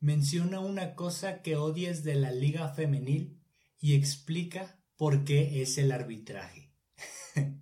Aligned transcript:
menciona 0.00 0.60
una 0.60 0.94
cosa 0.94 1.42
que 1.42 1.56
odies 1.56 2.02
de 2.04 2.14
la 2.14 2.32
liga 2.32 2.72
femenil 2.72 3.38
y 3.78 3.94
explica 3.94 4.80
por 4.96 5.24
qué 5.24 5.60
es 5.60 5.76
el 5.76 5.92
arbitraje. 5.92 6.72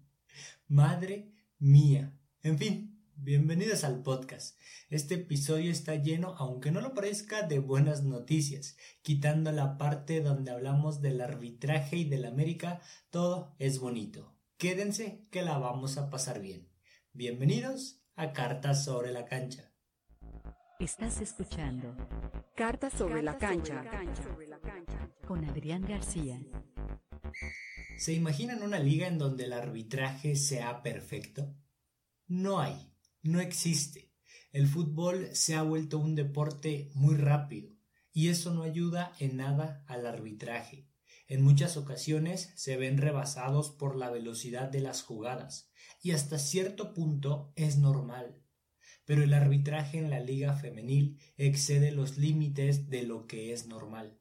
Madre 0.69 1.33
mía. 1.59 2.17
En 2.43 2.57
fin, 2.57 3.03
bienvenidos 3.17 3.83
al 3.83 4.03
podcast. 4.03 4.57
Este 4.89 5.17
episodio 5.17 5.73
está 5.73 5.97
lleno, 5.97 6.37
aunque 6.39 6.71
no 6.71 6.81
lo 6.81 6.95
parezca, 6.95 7.43
de 7.43 7.59
buenas 7.59 8.05
noticias. 8.05 8.77
Quitando 9.03 9.51
la 9.51 9.77
parte 9.77 10.21
donde 10.21 10.53
hablamos 10.53 11.03
del 11.03 11.21
arbitraje 11.21 11.97
y 11.97 12.05
del 12.05 12.25
América, 12.25 12.81
todo 13.11 13.57
es 13.59 13.81
bonito. 13.81 14.37
Quédense 14.59 15.27
que 15.33 15.43
la 15.43 15.59
vamos 15.59 15.99
a 15.99 16.09
pasar 16.09 16.41
bien. 16.41 16.69
Bienvenidos 17.13 18.01
a 18.15 18.33
Cartas 18.33 18.85
sobre 18.85 19.11
la 19.11 19.25
Cancha. 19.25 19.68
Estás 20.81 21.21
escuchando 21.21 21.97
Cartas 22.55 22.93
sobre 22.93 23.21
la 23.21 23.37
cancha. 23.37 23.83
con 25.27 25.45
Adrián 25.45 25.83
García. 25.83 26.41
¿Se 27.97 28.13
imaginan 28.13 28.63
una 28.63 28.79
liga 28.79 29.09
en 29.09 29.19
donde 29.19 29.45
el 29.45 29.55
arbitraje 29.55 30.37
sea 30.37 30.81
perfecto? 30.85 31.53
No 32.29 32.61
hay, 32.61 32.95
no 33.23 33.41
existe. 33.41 34.13
El 34.53 34.69
fútbol 34.69 35.31
se 35.33 35.57
ha 35.57 35.63
vuelto 35.63 35.99
un 35.99 36.15
deporte 36.15 36.93
muy 36.95 37.17
rápido 37.17 37.71
y 38.13 38.29
eso 38.29 38.55
no 38.55 38.63
ayuda 38.63 39.13
en 39.19 39.37
nada 39.37 39.85
al 39.89 40.07
arbitraje. 40.07 40.89
En 41.27 41.43
muchas 41.43 41.77
ocasiones 41.77 42.53
se 42.55 42.77
ven 42.77 42.99
rebasados 42.99 43.71
por 43.71 43.97
la 43.97 44.11
velocidad 44.11 44.69
de 44.69 44.81
las 44.81 45.03
jugadas, 45.03 45.71
y 46.03 46.13
hasta 46.13 46.39
cierto 46.39 46.95
punto 46.95 47.53
es 47.57 47.79
normal. 47.79 48.43
Pero 49.09 49.23
el 49.23 49.33
arbitraje 49.33 49.97
en 49.97 50.11
la 50.11 50.21
liga 50.21 50.53
femenil 50.53 51.19
excede 51.39 51.93
los 51.93 52.19
límites 52.19 52.91
de 52.91 53.05
lo 53.05 53.27
que 53.27 53.55
es 53.55 53.67
normal. 53.67 54.19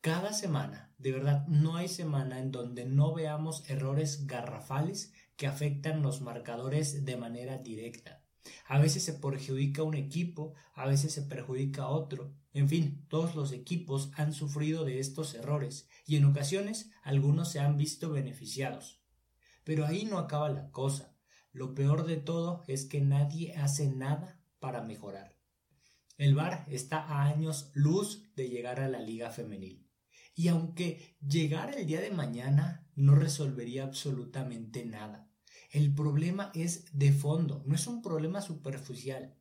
Cada 0.00 0.32
semana, 0.32 0.94
de 0.98 1.10
verdad, 1.10 1.44
no 1.48 1.74
hay 1.74 1.88
semana 1.88 2.38
en 2.38 2.52
donde 2.52 2.84
no 2.84 3.12
veamos 3.12 3.68
errores 3.68 4.28
garrafales 4.28 5.12
que 5.34 5.48
afectan 5.48 6.00
los 6.00 6.20
marcadores 6.20 7.04
de 7.04 7.16
manera 7.16 7.58
directa. 7.58 8.22
A 8.66 8.78
veces 8.78 9.02
se 9.02 9.14
perjudica 9.14 9.82
un 9.82 9.94
equipo, 9.96 10.54
a 10.74 10.86
veces 10.86 11.12
se 11.12 11.22
perjudica 11.22 11.88
otro. 11.88 12.32
En 12.52 12.68
fin, 12.68 13.04
todos 13.08 13.34
los 13.34 13.50
equipos 13.50 14.12
han 14.14 14.32
sufrido 14.32 14.84
de 14.84 15.00
estos 15.00 15.34
errores 15.34 15.88
y 16.06 16.14
en 16.14 16.26
ocasiones 16.26 16.92
algunos 17.02 17.50
se 17.50 17.58
han 17.58 17.76
visto 17.76 18.10
beneficiados. 18.10 19.02
Pero 19.64 19.86
ahí 19.86 20.04
no 20.04 20.18
acaba 20.18 20.50
la 20.50 20.70
cosa. 20.70 21.11
Lo 21.52 21.74
peor 21.74 22.06
de 22.06 22.16
todo 22.16 22.64
es 22.66 22.86
que 22.86 23.00
nadie 23.00 23.54
hace 23.56 23.88
nada 23.88 24.40
para 24.58 24.82
mejorar. 24.82 25.36
El 26.16 26.34
VAR 26.34 26.64
está 26.68 26.98
a 27.00 27.24
años 27.24 27.70
luz 27.74 28.32
de 28.34 28.48
llegar 28.48 28.80
a 28.80 28.88
la 28.88 29.00
liga 29.00 29.30
femenil. 29.30 29.90
Y 30.34 30.48
aunque 30.48 31.18
llegara 31.20 31.72
el 31.72 31.86
día 31.86 32.00
de 32.00 32.10
mañana, 32.10 32.88
no 32.94 33.14
resolvería 33.14 33.84
absolutamente 33.84 34.84
nada. 34.84 35.30
El 35.70 35.94
problema 35.94 36.50
es 36.54 36.86
de 36.92 37.12
fondo, 37.12 37.62
no 37.66 37.74
es 37.74 37.86
un 37.86 38.02
problema 38.02 38.40
superficial. 38.40 39.38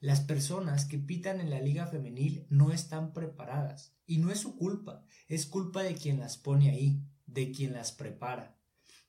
Las 0.00 0.20
personas 0.20 0.84
que 0.84 0.98
pitan 0.98 1.40
en 1.40 1.50
la 1.50 1.60
liga 1.60 1.86
femenil 1.86 2.46
no 2.50 2.72
están 2.72 3.12
preparadas 3.12 3.96
y 4.06 4.18
no 4.18 4.30
es 4.30 4.40
su 4.40 4.56
culpa, 4.56 5.04
es 5.26 5.46
culpa 5.46 5.82
de 5.82 5.94
quien 5.94 6.20
las 6.20 6.36
pone 6.36 6.70
ahí, 6.70 7.02
de 7.26 7.50
quien 7.50 7.72
las 7.72 7.92
prepara. 7.92 8.57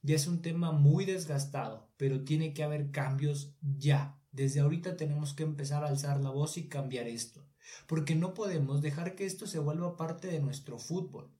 Ya 0.01 0.15
es 0.15 0.27
un 0.27 0.41
tema 0.41 0.71
muy 0.71 1.05
desgastado, 1.05 1.91
pero 1.97 2.23
tiene 2.23 2.53
que 2.53 2.63
haber 2.63 2.91
cambios 2.91 3.55
ya. 3.61 4.21
Desde 4.31 4.59
ahorita 4.59 4.95
tenemos 4.95 5.33
que 5.33 5.43
empezar 5.43 5.83
a 5.83 5.87
alzar 5.87 6.21
la 6.21 6.29
voz 6.29 6.57
y 6.57 6.69
cambiar 6.69 7.07
esto, 7.07 7.47
porque 7.87 8.15
no 8.15 8.33
podemos 8.33 8.81
dejar 8.81 9.15
que 9.15 9.25
esto 9.25 9.47
se 9.47 9.59
vuelva 9.59 9.97
parte 9.97 10.27
de 10.27 10.39
nuestro 10.39 10.77
fútbol 10.77 11.33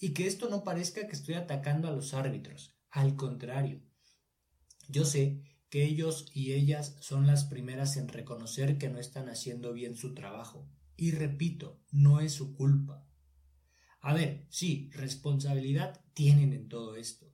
y 0.00 0.14
que 0.14 0.26
esto 0.26 0.48
no 0.48 0.64
parezca 0.64 1.06
que 1.06 1.16
estoy 1.16 1.34
atacando 1.34 1.88
a 1.88 1.92
los 1.92 2.14
árbitros. 2.14 2.76
Al 2.90 3.16
contrario, 3.16 3.82
yo 4.88 5.04
sé 5.04 5.42
que 5.68 5.84
ellos 5.84 6.30
y 6.32 6.52
ellas 6.52 6.96
son 7.00 7.26
las 7.26 7.44
primeras 7.44 7.96
en 7.96 8.08
reconocer 8.08 8.78
que 8.78 8.88
no 8.88 8.98
están 8.98 9.28
haciendo 9.28 9.72
bien 9.72 9.96
su 9.96 10.14
trabajo. 10.14 10.70
Y 10.96 11.10
repito, 11.10 11.80
no 11.90 12.20
es 12.20 12.32
su 12.32 12.54
culpa. 12.54 13.06
A 14.00 14.14
ver, 14.14 14.46
sí, 14.48 14.90
responsabilidad 14.92 16.00
tienen 16.14 16.52
en 16.52 16.68
todo 16.68 16.96
esto, 16.96 17.27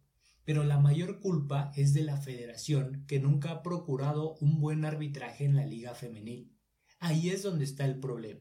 pero 0.45 0.65
la 0.65 0.79
mayor 0.79 1.21
culpa 1.21 1.73
es 1.75 1.95
de 1.95 2.03
la 2.03 2.17
federación 2.17 3.05
que 3.07 3.19
nunca 3.19 3.51
ha 3.51 3.63
procurado 3.63 4.35
un 4.41 4.61
buen 4.61 4.85
arbitraje 4.85 5.45
en 5.45 5.57
la 5.57 5.67
liga 5.67 5.95
femenil. 5.95 6.55
Ahí 6.99 7.31
es 7.31 7.43
donde 7.43 7.65
está 7.65 7.85
el 7.85 8.01
problema. 8.01 8.41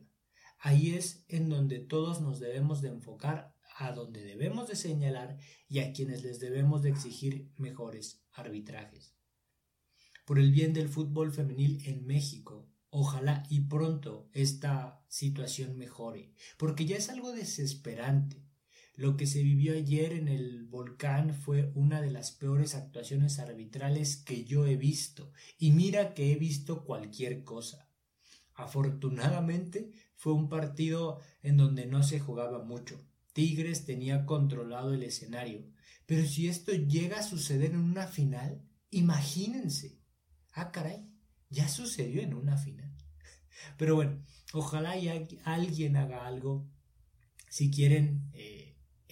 Ahí 0.59 0.91
es 0.95 1.25
en 1.27 1.49
donde 1.49 1.79
todos 1.79 2.21
nos 2.21 2.39
debemos 2.39 2.81
de 2.81 2.89
enfocar, 2.89 3.53
a 3.75 3.91
donde 3.91 4.23
debemos 4.23 4.67
de 4.67 4.75
señalar 4.75 5.37
y 5.67 5.79
a 5.79 5.93
quienes 5.93 6.23
les 6.23 6.39
debemos 6.39 6.83
de 6.83 6.89
exigir 6.89 7.51
mejores 7.57 8.23
arbitrajes. 8.31 9.15
Por 10.25 10.39
el 10.39 10.51
bien 10.51 10.73
del 10.73 10.89
fútbol 10.89 11.33
femenil 11.33 11.81
en 11.85 12.05
México, 12.05 12.69
ojalá 12.89 13.43
y 13.49 13.61
pronto 13.61 14.29
esta 14.31 15.03
situación 15.09 15.77
mejore, 15.77 16.33
porque 16.57 16.85
ya 16.85 16.95
es 16.95 17.09
algo 17.09 17.33
desesperante. 17.33 18.47
Lo 18.95 19.17
que 19.17 19.25
se 19.25 19.41
vivió 19.41 19.73
ayer 19.73 20.13
en 20.13 20.27
el 20.27 20.65
volcán 20.65 21.33
fue 21.33 21.71
una 21.73 21.99
de 21.99 22.11
las 22.11 22.31
peores 22.31 22.75
actuaciones 22.75 23.39
arbitrales 23.39 24.17
que 24.17 24.45
yo 24.45 24.67
he 24.67 24.75
visto, 24.77 25.31
y 25.57 25.71
mira 25.71 26.13
que 26.13 26.31
he 26.31 26.35
visto 26.35 26.85
cualquier 26.85 27.43
cosa. 27.43 27.89
Afortunadamente 28.53 29.91
fue 30.15 30.33
un 30.33 30.47
partido 30.47 31.19
en 31.41 31.57
donde 31.57 31.87
no 31.87 32.03
se 32.03 32.19
jugaba 32.19 32.63
mucho. 32.63 33.03
Tigres 33.33 33.85
tenía 33.85 34.27
controlado 34.27 34.93
el 34.93 35.01
escenario, 35.01 35.65
pero 36.05 36.25
si 36.27 36.47
esto 36.47 36.71
llega 36.71 37.19
a 37.19 37.23
suceder 37.23 37.71
en 37.71 37.79
una 37.79 38.05
final, 38.05 38.61
imagínense. 38.91 39.97
Ah, 40.51 40.71
caray, 40.71 41.09
ya 41.49 41.67
sucedió 41.67 42.21
en 42.21 42.35
una 42.35 42.57
final. 42.57 42.95
Pero 43.77 43.95
bueno, 43.95 44.23
ojalá 44.53 44.97
y 44.97 45.07
alguien 45.45 45.95
haga 45.95 46.27
algo. 46.27 46.67
Si 47.49 47.71
quieren 47.71 48.29
eh, 48.33 48.62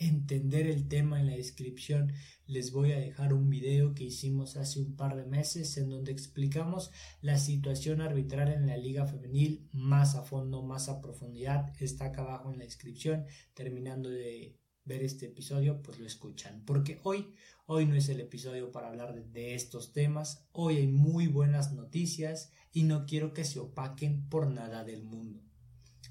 entender 0.02 0.68
el 0.68 0.88
tema 0.88 1.20
en 1.20 1.28
la 1.28 1.36
descripción, 1.36 2.12
les 2.48 2.72
voy 2.72 2.92
a 2.92 3.00
dejar 3.00 3.34
un 3.34 3.50
video 3.50 3.94
que 3.94 4.04
hicimos 4.04 4.58
hace 4.58 4.80
un 4.80 4.96
par 4.96 5.16
de 5.16 5.26
meses 5.26 5.78
en 5.78 5.90
donde 5.90 6.12
explicamos 6.12 6.92
la 7.22 7.38
situación 7.38 8.02
arbitral 8.02 8.52
en 8.52 8.66
la 8.66 8.78
liga 8.78 9.06
femenil 9.06 9.70
más 9.72 10.16
a 10.16 10.24
fondo, 10.24 10.64
más 10.64 10.90
a 10.90 11.02
profundidad. 11.02 11.72
Está 11.80 12.06
acá 12.06 12.24
abajo 12.24 12.52
en 12.52 12.58
la 12.58 12.66
descripción. 12.66 13.26
Terminando 13.54 14.10
de 14.10 14.58
ver 14.86 15.04
este 15.04 15.28
episodio, 15.28 15.82
pues 15.84 16.00
lo 16.00 16.08
escuchan. 16.08 16.64
Porque 16.66 17.00
hoy, 17.04 17.36
hoy 17.68 17.86
no 17.86 17.96
es 17.96 18.10
el 18.10 18.20
episodio 18.20 18.72
para 18.72 18.88
hablar 18.88 19.14
de, 19.14 19.54
estos 19.54 19.94
temas. 19.94 20.48
Hoy 20.52 20.78
hay 20.78 20.88
muy 20.88 21.28
buenas 21.28 21.74
noticias 21.74 22.52
y 22.74 22.84
no 22.84 23.06
quiero 23.06 23.34
que 23.34 23.46
se 23.46 23.60
opaquen 23.60 24.28
por 24.30 24.50
nada 24.50 24.84
del 24.84 25.04
mundo. 25.04 25.44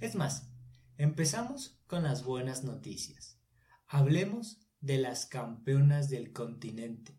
Es 0.00 0.14
más, 0.14 0.48
empezamos 0.96 1.80
con 1.88 2.04
las 2.04 2.24
buenas 2.24 2.62
noticias. 2.62 3.39
Hablemos 3.92 4.58
de 4.80 4.98
las 4.98 5.26
campeonas 5.26 6.08
del 6.08 6.32
continente. 6.32 7.18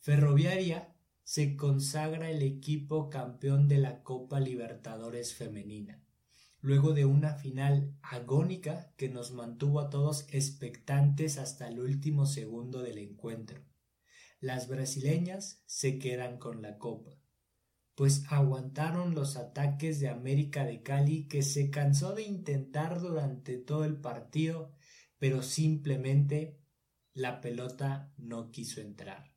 Ferroviaria 0.00 0.94
se 1.22 1.56
consagra 1.56 2.30
el 2.30 2.42
equipo 2.42 3.10
campeón 3.10 3.68
de 3.68 3.78
la 3.78 4.02
Copa 4.02 4.40
Libertadores 4.40 5.34
femenina 5.34 6.04
luego 6.64 6.94
de 6.94 7.04
una 7.04 7.34
final 7.34 7.94
agónica 8.00 8.90
que 8.96 9.10
nos 9.10 9.32
mantuvo 9.32 9.80
a 9.80 9.90
todos 9.90 10.24
expectantes 10.30 11.36
hasta 11.36 11.68
el 11.68 11.78
último 11.78 12.24
segundo 12.24 12.82
del 12.82 12.96
encuentro. 12.96 13.60
Las 14.40 14.66
brasileñas 14.66 15.62
se 15.66 15.98
quedan 15.98 16.38
con 16.38 16.62
la 16.62 16.78
copa, 16.78 17.18
pues 17.94 18.24
aguantaron 18.30 19.14
los 19.14 19.36
ataques 19.36 20.00
de 20.00 20.08
América 20.08 20.64
de 20.64 20.82
Cali 20.82 21.28
que 21.28 21.42
se 21.42 21.68
cansó 21.68 22.14
de 22.14 22.22
intentar 22.22 22.98
durante 22.98 23.58
todo 23.58 23.84
el 23.84 24.00
partido, 24.00 24.72
pero 25.18 25.42
simplemente 25.42 26.58
la 27.12 27.40
pelota 27.40 28.12
no 28.16 28.50
quiso 28.50 28.80
entrar. 28.80 29.34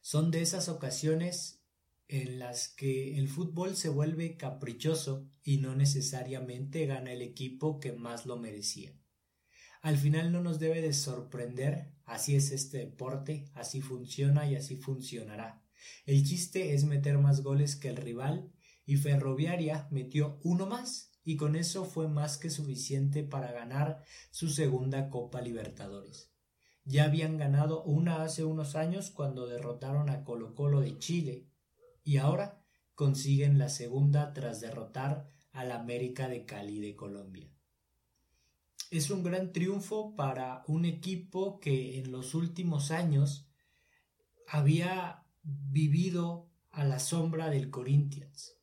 Son 0.00 0.30
de 0.30 0.42
esas 0.42 0.68
ocasiones 0.68 1.62
en 2.08 2.38
las 2.38 2.68
que 2.68 3.16
el 3.16 3.28
fútbol 3.28 3.76
se 3.76 3.88
vuelve 3.88 4.36
caprichoso 4.36 5.30
y 5.44 5.58
no 5.58 5.76
necesariamente 5.76 6.86
gana 6.86 7.12
el 7.12 7.22
equipo 7.22 7.78
que 7.78 7.92
más 7.92 8.26
lo 8.26 8.36
merecía. 8.36 8.92
Al 9.80 9.96
final 9.96 10.30
no 10.30 10.42
nos 10.42 10.58
debe 10.58 10.80
de 10.80 10.92
sorprender, 10.92 11.94
así 12.04 12.34
es 12.34 12.50
este 12.50 12.78
deporte, 12.78 13.46
así 13.54 13.80
funciona 13.80 14.46
y 14.46 14.56
así 14.56 14.76
funcionará. 14.76 15.64
El 16.04 16.24
chiste 16.24 16.74
es 16.74 16.84
meter 16.84 17.18
más 17.18 17.42
goles 17.42 17.76
que 17.76 17.88
el 17.88 17.96
rival 17.96 18.52
y 18.84 18.96
Ferroviaria 18.96 19.88
metió 19.90 20.40
uno 20.42 20.66
más 20.66 21.11
y 21.24 21.36
con 21.36 21.56
eso 21.56 21.84
fue 21.84 22.08
más 22.08 22.38
que 22.38 22.50
suficiente 22.50 23.22
para 23.22 23.52
ganar 23.52 24.02
su 24.30 24.48
segunda 24.48 25.08
Copa 25.08 25.40
Libertadores. 25.40 26.30
Ya 26.84 27.04
habían 27.04 27.36
ganado 27.36 27.82
una 27.84 28.22
hace 28.22 28.44
unos 28.44 28.74
años 28.74 29.10
cuando 29.10 29.46
derrotaron 29.46 30.10
a 30.10 30.24
Colo 30.24 30.54
Colo 30.54 30.80
de 30.80 30.98
Chile 30.98 31.46
y 32.02 32.16
ahora 32.16 32.60
consiguen 32.94 33.58
la 33.58 33.68
segunda 33.68 34.32
tras 34.32 34.60
derrotar 34.60 35.28
al 35.52 35.70
América 35.70 36.28
de 36.28 36.44
Cali 36.44 36.80
de 36.80 36.96
Colombia. 36.96 37.52
Es 38.90 39.10
un 39.10 39.22
gran 39.22 39.52
triunfo 39.52 40.16
para 40.16 40.64
un 40.66 40.84
equipo 40.84 41.60
que 41.60 41.98
en 41.98 42.10
los 42.10 42.34
últimos 42.34 42.90
años 42.90 43.46
había 44.48 45.24
vivido 45.42 46.50
a 46.70 46.84
la 46.84 46.98
sombra 46.98 47.48
del 47.48 47.70
Corinthians. 47.70 48.56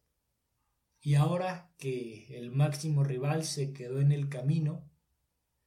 Y 1.01 1.15
ahora 1.15 1.71
que 1.77 2.27
el 2.37 2.51
máximo 2.51 3.03
rival 3.03 3.45
se 3.45 3.71
quedó 3.71 4.01
en 4.01 4.11
el 4.11 4.27
camino, 4.27 4.89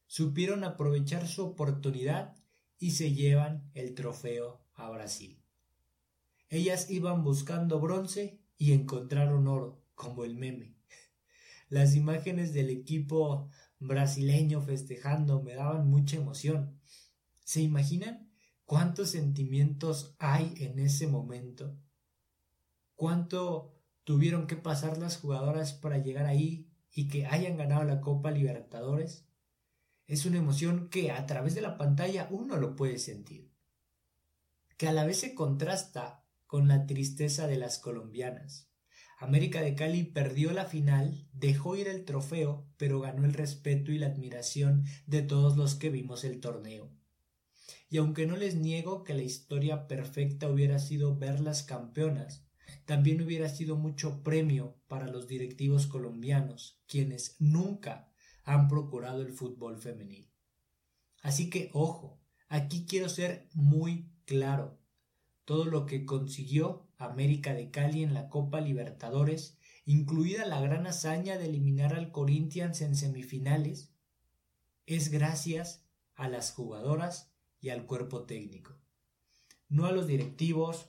supieron 0.07 0.63
aprovechar 0.63 1.27
su 1.27 1.43
oportunidad 1.43 2.37
y 2.79 2.91
se 2.91 3.15
llevan 3.15 3.71
el 3.75 3.95
trofeo 3.95 4.63
a 4.75 4.91
Brasil. 4.91 5.43
Ellas 6.51 6.91
iban 6.91 7.25
buscando 7.25 7.81
bronce 7.81 8.43
y 8.59 8.73
encontraron 8.73 9.49
oro, 9.49 9.83
como 9.95 10.25
el 10.25 10.37
meme. 10.37 10.77
Las 11.71 11.95
imágenes 11.97 12.53
del 12.53 12.69
equipo 12.69 13.49
brasileño 13.79 14.61
festejando 14.61 15.43
me 15.43 15.55
daban 15.55 15.89
mucha 15.89 16.17
emoción. 16.17 16.79
¿Se 17.43 17.63
imaginan 17.63 18.31
cuántos 18.67 19.11
sentimientos 19.11 20.15
hay 20.19 20.53
en 20.59 20.79
ese 20.79 21.07
momento? 21.07 21.75
¿Cuánto 22.95 23.72
tuvieron 24.05 24.47
que 24.47 24.57
pasar 24.57 24.99
las 24.99 25.17
jugadoras 25.17 25.73
para 25.73 25.99
llegar 25.99 26.27
ahí 26.27 26.69
y 26.91 27.09
que 27.09 27.27
hayan 27.27 27.57
ganado 27.57 27.85
la 27.85 28.01
Copa 28.01 28.31
Libertadores? 28.31 29.27
Es 30.07 30.27
una 30.27 30.39
emoción 30.39 30.89
que 30.89 31.11
a 31.11 31.27
través 31.27 31.55
de 31.55 31.63
la 31.63 31.79
pantalla 31.79 32.29
uno 32.31 32.57
lo 32.57 32.77
puede 32.77 32.99
sentir, 32.99 33.51
que 34.77 34.89
a 34.89 34.93
la 34.93 35.05
vez 35.05 35.21
se 35.21 35.35
contrasta 35.35 36.25
con 36.47 36.69
la 36.69 36.87
tristeza 36.87 37.47
de 37.47 37.57
las 37.57 37.79
colombianas. 37.79 38.69
América 39.23 39.61
de 39.63 39.77
Cali 39.77 40.03
perdió 40.03 40.53
la 40.53 40.65
final, 40.65 41.29
dejó 41.33 41.77
ir 41.77 41.87
el 41.87 42.05
trofeo, 42.05 42.67
pero 42.77 43.01
ganó 43.01 43.25
el 43.25 43.35
respeto 43.35 43.93
y 43.93 43.99
la 43.99 44.09
admiración 44.09 44.85
de 45.07 45.23
todos 45.23 45.57
los 45.57 45.77
que 45.77 45.91
vimos 45.91 46.25
el 46.25 46.41
torneo. 46.41 46.91
Y 47.89 47.99
aunque 47.99 48.27
no 48.27 48.37
les 48.37 48.57
niego 48.57 49.05
que 49.05 49.15
la 49.15 49.23
historia 49.23 49.87
perfecta 49.87 50.49
hubiera 50.49 50.81
sido 50.81 51.17
verlas 51.17 51.63
campeonas, 51.63 52.45
también 52.85 53.23
hubiera 53.23 53.49
sido 53.49 53.77
mucho 53.77 54.23
premio 54.23 54.77
para 54.89 55.07
los 55.07 55.29
directivos 55.29 55.87
colombianos, 55.87 56.81
quienes 56.87 57.37
nunca 57.39 58.13
han 58.45 58.69
procurado 58.69 59.23
el 59.23 59.33
fútbol 59.33 59.79
femenil. 59.79 60.31
Así 61.23 61.51
que, 61.51 61.71
ojo, 61.73 62.21
aquí 62.49 62.85
quiero 62.87 63.09
ser 63.09 63.49
muy 63.55 64.11
claro. 64.25 64.79
Todo 65.45 65.65
lo 65.65 65.87
que 65.87 66.05
consiguió 66.05 66.89
América 66.99 67.55
de 67.55 67.71
Cali 67.71 68.03
en 68.03 68.15
la 68.15 68.29
Copa 68.29 68.61
Libertadores, 68.61 69.59
incluida 69.85 70.47
la 70.47 70.61
gran 70.61 70.87
hazaña 70.87 71.39
de 71.39 71.47
eliminar 71.47 71.95
al 71.95 72.13
Corinthians 72.13 72.81
en 72.81 72.97
semifinales, 72.97 73.93
es 74.87 75.11
gracias 75.11 75.85
a 76.15 76.29
las 76.29 76.53
jugadoras 76.53 77.33
y 77.61 77.71
al 77.71 77.87
cuerpo 77.87 78.25
técnico. 78.25 78.79
No 79.69 79.87
a 79.87 79.93
los 79.93 80.07
directivos, 80.07 80.89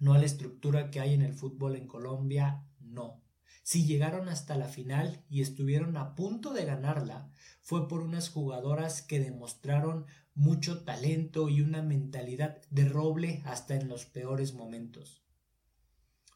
no 0.00 0.14
a 0.14 0.18
la 0.18 0.26
estructura 0.26 0.90
que 0.90 0.98
hay 0.98 1.14
en 1.14 1.22
el 1.22 1.34
fútbol 1.34 1.76
en 1.76 1.86
Colombia, 1.86 2.66
no. 2.80 3.22
Si 3.62 3.86
llegaron 3.86 4.28
hasta 4.28 4.56
la 4.56 4.66
final 4.66 5.24
y 5.28 5.42
estuvieron 5.42 5.96
a 5.96 6.16
punto 6.16 6.52
de 6.52 6.64
ganarla, 6.64 7.30
fue 7.62 7.86
por 7.86 8.02
unas 8.02 8.30
jugadoras 8.30 9.02
que 9.02 9.20
demostraron 9.20 10.06
mucho 10.34 10.82
talento 10.82 11.48
y 11.48 11.60
una 11.60 11.82
mentalidad 11.82 12.62
de 12.70 12.88
roble 12.88 13.42
hasta 13.44 13.76
en 13.76 13.88
los 13.88 14.06
peores 14.06 14.54
momentos. 14.54 15.22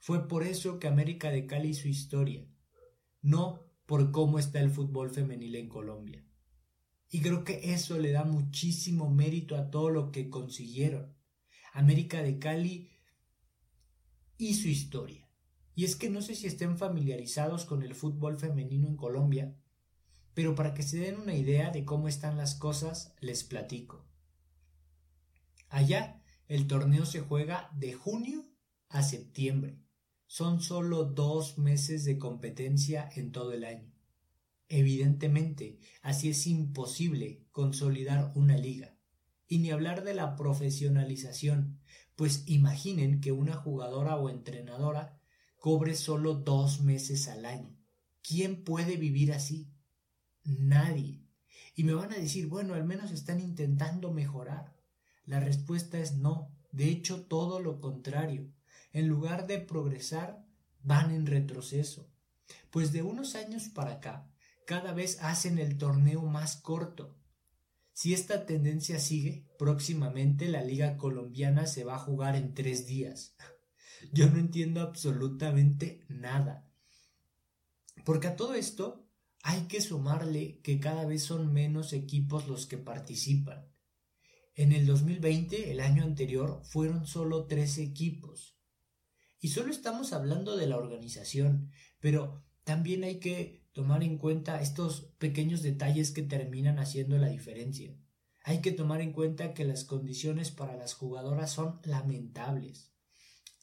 Fue 0.00 0.28
por 0.28 0.44
eso 0.44 0.78
que 0.78 0.86
América 0.86 1.30
de 1.30 1.46
Cali 1.46 1.70
hizo 1.70 1.88
historia, 1.88 2.46
no 3.22 3.64
por 3.86 4.12
cómo 4.12 4.38
está 4.38 4.60
el 4.60 4.70
fútbol 4.70 5.10
femenil 5.10 5.56
en 5.56 5.68
Colombia. 5.68 6.24
Y 7.10 7.20
creo 7.20 7.44
que 7.44 7.72
eso 7.72 7.98
le 7.98 8.12
da 8.12 8.24
muchísimo 8.24 9.08
mérito 9.08 9.56
a 9.56 9.70
todo 9.70 9.88
lo 9.88 10.12
que 10.12 10.28
consiguieron. 10.28 11.14
América 11.72 12.22
de 12.22 12.38
Cali 12.38 12.90
hizo 14.38 14.68
historia. 14.68 15.28
Y 15.74 15.84
es 15.84 15.96
que 15.96 16.10
no 16.10 16.22
sé 16.22 16.34
si 16.34 16.46
estén 16.46 16.78
familiarizados 16.78 17.64
con 17.64 17.82
el 17.82 17.94
fútbol 17.94 18.38
femenino 18.38 18.86
en 18.86 18.96
Colombia, 18.96 19.56
pero 20.34 20.54
para 20.54 20.74
que 20.74 20.82
se 20.82 20.98
den 20.98 21.18
una 21.18 21.34
idea 21.34 21.70
de 21.70 21.84
cómo 21.84 22.08
están 22.08 22.36
las 22.36 22.54
cosas, 22.54 23.14
les 23.20 23.44
platico. 23.44 24.06
Allá 25.68 26.22
el 26.46 26.66
torneo 26.66 27.06
se 27.06 27.20
juega 27.20 27.70
de 27.74 27.94
junio 27.94 28.44
a 28.88 29.02
septiembre. 29.02 29.80
Son 30.26 30.60
solo 30.60 31.04
dos 31.04 31.58
meses 31.58 32.04
de 32.04 32.18
competencia 32.18 33.08
en 33.14 33.32
todo 33.32 33.52
el 33.52 33.64
año. 33.64 33.92
Evidentemente, 34.68 35.78
así 36.02 36.30
es 36.30 36.46
imposible 36.46 37.44
consolidar 37.50 38.32
una 38.34 38.56
liga. 38.56 38.96
Y 39.46 39.58
ni 39.58 39.70
hablar 39.70 40.04
de 40.04 40.14
la 40.14 40.36
profesionalización, 40.36 41.80
pues 42.16 42.44
imaginen 42.46 43.20
que 43.20 43.32
una 43.32 43.54
jugadora 43.54 44.16
o 44.16 44.28
entrenadora 44.28 45.20
cobre 45.58 45.94
solo 45.94 46.34
dos 46.34 46.80
meses 46.80 47.28
al 47.28 47.44
año. 47.44 47.76
¿Quién 48.22 48.64
puede 48.64 48.96
vivir 48.96 49.32
así? 49.32 49.70
Nadie. 50.44 51.24
Y 51.74 51.84
me 51.84 51.94
van 51.94 52.12
a 52.12 52.18
decir, 52.18 52.46
bueno, 52.46 52.74
al 52.74 52.84
menos 52.84 53.10
están 53.10 53.40
intentando 53.40 54.12
mejorar. 54.12 54.76
La 55.26 55.40
respuesta 55.40 55.98
es 55.98 56.16
no. 56.16 56.54
De 56.70 56.88
hecho, 56.88 57.24
todo 57.24 57.60
lo 57.60 57.80
contrario. 57.80 58.52
En 58.92 59.08
lugar 59.08 59.46
de 59.46 59.58
progresar, 59.58 60.46
van 60.82 61.10
en 61.10 61.26
retroceso. 61.26 62.08
Pues 62.70 62.92
de 62.92 63.02
unos 63.02 63.34
años 63.34 63.68
para 63.68 63.92
acá, 63.92 64.30
cada 64.66 64.92
vez 64.92 65.18
hacen 65.22 65.58
el 65.58 65.78
torneo 65.78 66.22
más 66.22 66.56
corto. 66.56 67.16
Si 67.94 68.12
esta 68.12 68.44
tendencia 68.44 68.98
sigue, 68.98 69.46
próximamente 69.56 70.48
la 70.48 70.64
liga 70.64 70.96
colombiana 70.96 71.66
se 71.66 71.84
va 71.84 71.94
a 71.94 72.00
jugar 72.00 72.34
en 72.34 72.52
tres 72.52 72.86
días. 72.86 73.36
Yo 74.12 74.28
no 74.28 74.38
entiendo 74.38 74.80
absolutamente 74.80 76.04
nada. 76.08 76.68
Porque 78.04 78.26
a 78.26 78.36
todo 78.36 78.54
esto 78.54 79.08
hay 79.44 79.68
que 79.68 79.80
sumarle 79.80 80.60
que 80.60 80.80
cada 80.80 81.06
vez 81.06 81.22
son 81.22 81.52
menos 81.52 81.92
equipos 81.92 82.48
los 82.48 82.66
que 82.66 82.78
participan. 82.78 83.72
En 84.56 84.72
el 84.72 84.86
2020, 84.86 85.70
el 85.70 85.78
año 85.78 86.02
anterior, 86.02 86.62
fueron 86.64 87.06
solo 87.06 87.46
tres 87.46 87.78
equipos. 87.78 88.58
Y 89.38 89.48
solo 89.48 89.70
estamos 89.70 90.12
hablando 90.12 90.56
de 90.56 90.66
la 90.66 90.78
organización, 90.78 91.70
pero 92.00 92.44
también 92.64 93.04
hay 93.04 93.20
que 93.20 93.63
tomar 93.74 94.02
en 94.02 94.16
cuenta 94.16 94.62
estos 94.62 95.02
pequeños 95.18 95.60
detalles 95.62 96.10
que 96.10 96.22
terminan 96.22 96.78
haciendo 96.78 97.18
la 97.18 97.28
diferencia. 97.28 97.94
Hay 98.44 98.62
que 98.62 98.72
tomar 98.72 99.02
en 99.02 99.12
cuenta 99.12 99.52
que 99.52 99.66
las 99.66 99.84
condiciones 99.84 100.50
para 100.50 100.76
las 100.76 100.94
jugadoras 100.94 101.50
son 101.50 101.80
lamentables 101.84 102.94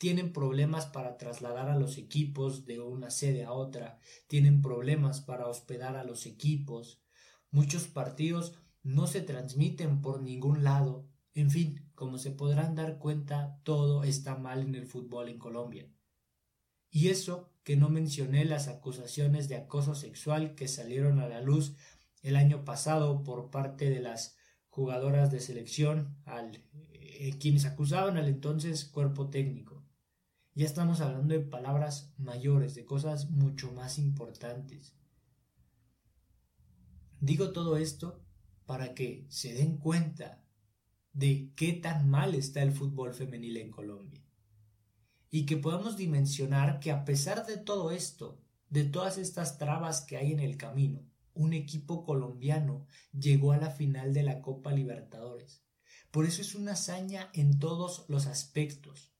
tienen 0.01 0.33
problemas 0.33 0.87
para 0.87 1.15
trasladar 1.15 1.69
a 1.69 1.77
los 1.77 1.99
equipos 1.99 2.65
de 2.65 2.79
una 2.79 3.11
sede 3.11 3.43
a 3.43 3.53
otra, 3.53 3.99
tienen 4.25 4.63
problemas 4.63 5.21
para 5.21 5.45
hospedar 5.45 5.95
a 5.95 6.03
los 6.03 6.25
equipos, 6.25 7.03
muchos 7.51 7.85
partidos 7.85 8.55
no 8.81 9.05
se 9.05 9.21
transmiten 9.21 10.01
por 10.01 10.23
ningún 10.23 10.63
lado, 10.63 11.07
en 11.35 11.51
fin, 11.51 11.87
como 11.93 12.17
se 12.17 12.31
podrán 12.31 12.73
dar 12.73 12.97
cuenta, 12.97 13.61
todo 13.61 14.03
está 14.03 14.35
mal 14.35 14.63
en 14.63 14.73
el 14.73 14.87
fútbol 14.87 15.29
en 15.29 15.37
Colombia. 15.37 15.87
Y 16.89 17.09
eso 17.09 17.50
que 17.63 17.75
no 17.75 17.89
mencioné 17.89 18.45
las 18.45 18.67
acusaciones 18.67 19.47
de 19.47 19.55
acoso 19.55 19.95
sexual 19.95 20.55
que 20.55 20.67
salieron 20.67 21.19
a 21.19 21.27
la 21.27 21.41
luz 21.41 21.75
el 22.21 22.35
año 22.35 22.65
pasado 22.65 23.23
por 23.23 23.49
parte 23.49 23.89
de 23.89 23.99
las 23.99 24.35
jugadoras 24.69 25.31
de 25.31 25.39
selección 25.39 26.17
al 26.25 26.63
eh, 27.23 27.37
quienes 27.39 27.65
acusaban 27.65 28.17
al 28.17 28.27
entonces 28.27 28.85
cuerpo 28.85 29.29
técnico. 29.29 29.85
Ya 30.53 30.65
estamos 30.65 31.01
hablando 31.01 31.33
de 31.33 31.41
palabras 31.41 32.13
mayores, 32.17 32.75
de 32.75 32.83
cosas 32.83 33.29
mucho 33.29 33.71
más 33.71 33.99
importantes. 33.99 34.95
Digo 37.19 37.51
todo 37.51 37.77
esto 37.77 38.25
para 38.65 38.93
que 38.95 39.25
se 39.29 39.53
den 39.53 39.77
cuenta 39.77 40.43
de 41.13 41.51
qué 41.55 41.73
tan 41.73 42.09
mal 42.09 42.35
está 42.35 42.63
el 42.63 42.71
fútbol 42.71 43.13
femenil 43.13 43.57
en 43.57 43.69
Colombia. 43.69 44.20
Y 45.31 45.47
que 45.47 45.57
podamos 45.57 45.97
dimensionar 45.97 46.79
que 46.79 46.91
a 46.91 47.05
pesar 47.05 47.47
de 47.47 47.57
todo 47.57 47.89
esto, 47.89 48.39
de 48.69 48.83
todas 48.83 49.17
estas 49.17 49.57
trabas 49.57 50.01
que 50.01 50.17
hay 50.17 50.31
en 50.31 50.39
el 50.39 50.57
camino, 50.57 51.09
un 51.33 51.53
equipo 51.53 52.03
colombiano 52.03 52.85
llegó 53.17 53.53
a 53.53 53.57
la 53.57 53.71
final 53.71 54.13
de 54.13 54.23
la 54.23 54.41
Copa 54.41 54.71
Libertadores. 54.71 55.63
Por 56.11 56.25
eso 56.25 56.41
es 56.41 56.55
una 56.55 56.73
hazaña 56.73 57.29
en 57.33 57.57
todos 57.57 58.05
los 58.09 58.27
aspectos. 58.27 59.13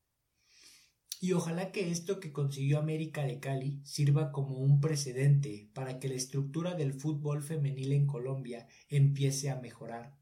Y 1.22 1.34
ojalá 1.34 1.72
que 1.72 1.92
esto 1.92 2.20
que 2.20 2.34
consiguió 2.34 2.80
América 2.80 3.24
de 3.24 3.40
Cali 3.40 3.82
sirva 3.86 4.32
como 4.32 4.58
un 4.58 4.82
precedente 4.82 5.70
para 5.74 6.00
que 6.00 6.10
la 6.10 6.16
estructura 6.16 6.74
del 6.74 6.94
fútbol 6.94 7.44
femenil 7.44 7.94
en 7.94 8.08
Colombia 8.08 8.68
empiece 8.90 9.50
a 9.50 9.62
mejorar. 9.62 10.18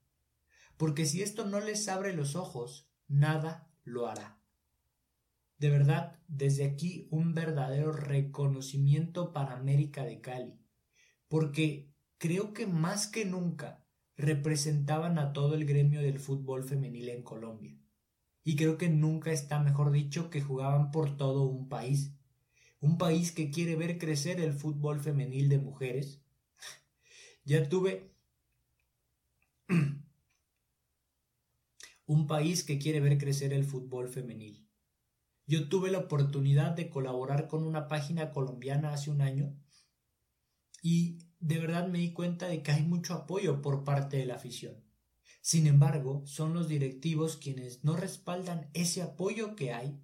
Porque 0.77 1.05
si 1.05 1.21
esto 1.21 1.45
no 1.45 1.59
les 1.59 1.87
abre 1.87 2.13
los 2.13 2.35
ojos, 2.35 2.89
nada 3.07 3.71
lo 3.83 4.07
hará. 4.07 4.38
De 5.59 5.69
verdad, 5.69 6.17
desde 6.29 6.63
aquí 6.63 7.09
un 7.11 7.33
verdadero 7.33 7.91
reconocimiento 7.91 9.33
para 9.33 9.57
América 9.57 10.05
de 10.05 10.21
Cali, 10.21 10.57
porque 11.27 11.91
creo 12.17 12.53
que 12.53 12.65
más 12.65 13.07
que 13.07 13.25
nunca 13.25 13.85
representaban 14.15 15.19
a 15.19 15.33
todo 15.33 15.55
el 15.55 15.65
gremio 15.65 16.01
del 16.01 16.19
fútbol 16.19 16.63
femenil 16.63 17.09
en 17.09 17.23
Colombia. 17.23 17.77
Y 18.43 18.55
creo 18.55 18.77
que 18.77 18.89
nunca 18.89 19.33
está 19.33 19.59
mejor 19.59 19.91
dicho 19.91 20.29
que 20.29 20.41
jugaban 20.41 20.91
por 20.91 21.17
todo 21.17 21.43
un 21.43 21.67
país. 21.67 22.13
Un 22.79 22.97
país 22.97 23.33
que 23.33 23.51
quiere 23.51 23.75
ver 23.75 23.97
crecer 23.97 24.39
el 24.39 24.53
fútbol 24.53 25.01
femenil 25.01 25.49
de 25.49 25.57
mujeres. 25.57 26.21
ya 27.43 27.67
tuve 27.67 28.13
un 32.05 32.27
país 32.27 32.63
que 32.63 32.79
quiere 32.79 33.01
ver 33.01 33.17
crecer 33.17 33.51
el 33.51 33.65
fútbol 33.65 34.07
femenil. 34.07 34.68
Yo 35.49 35.67
tuve 35.67 35.89
la 35.89 35.97
oportunidad 35.97 36.73
de 36.73 36.91
colaborar 36.91 37.47
con 37.47 37.63
una 37.63 37.87
página 37.87 38.29
colombiana 38.29 38.93
hace 38.93 39.09
un 39.09 39.19
año 39.19 39.57
y 40.83 41.17
de 41.39 41.57
verdad 41.57 41.87
me 41.87 41.97
di 41.97 42.13
cuenta 42.13 42.45
de 42.45 42.61
que 42.61 42.69
hay 42.71 42.83
mucho 42.83 43.15
apoyo 43.15 43.59
por 43.59 43.83
parte 43.83 44.17
de 44.17 44.27
la 44.27 44.35
afición. 44.35 44.75
Sin 45.41 45.65
embargo, 45.65 46.21
son 46.27 46.53
los 46.53 46.67
directivos 46.67 47.35
quienes 47.35 47.83
no 47.83 47.97
respaldan 47.97 48.69
ese 48.75 49.01
apoyo 49.01 49.55
que 49.55 49.73
hay 49.73 49.99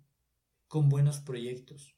con 0.68 0.90
buenos 0.90 1.20
proyectos. 1.20 1.96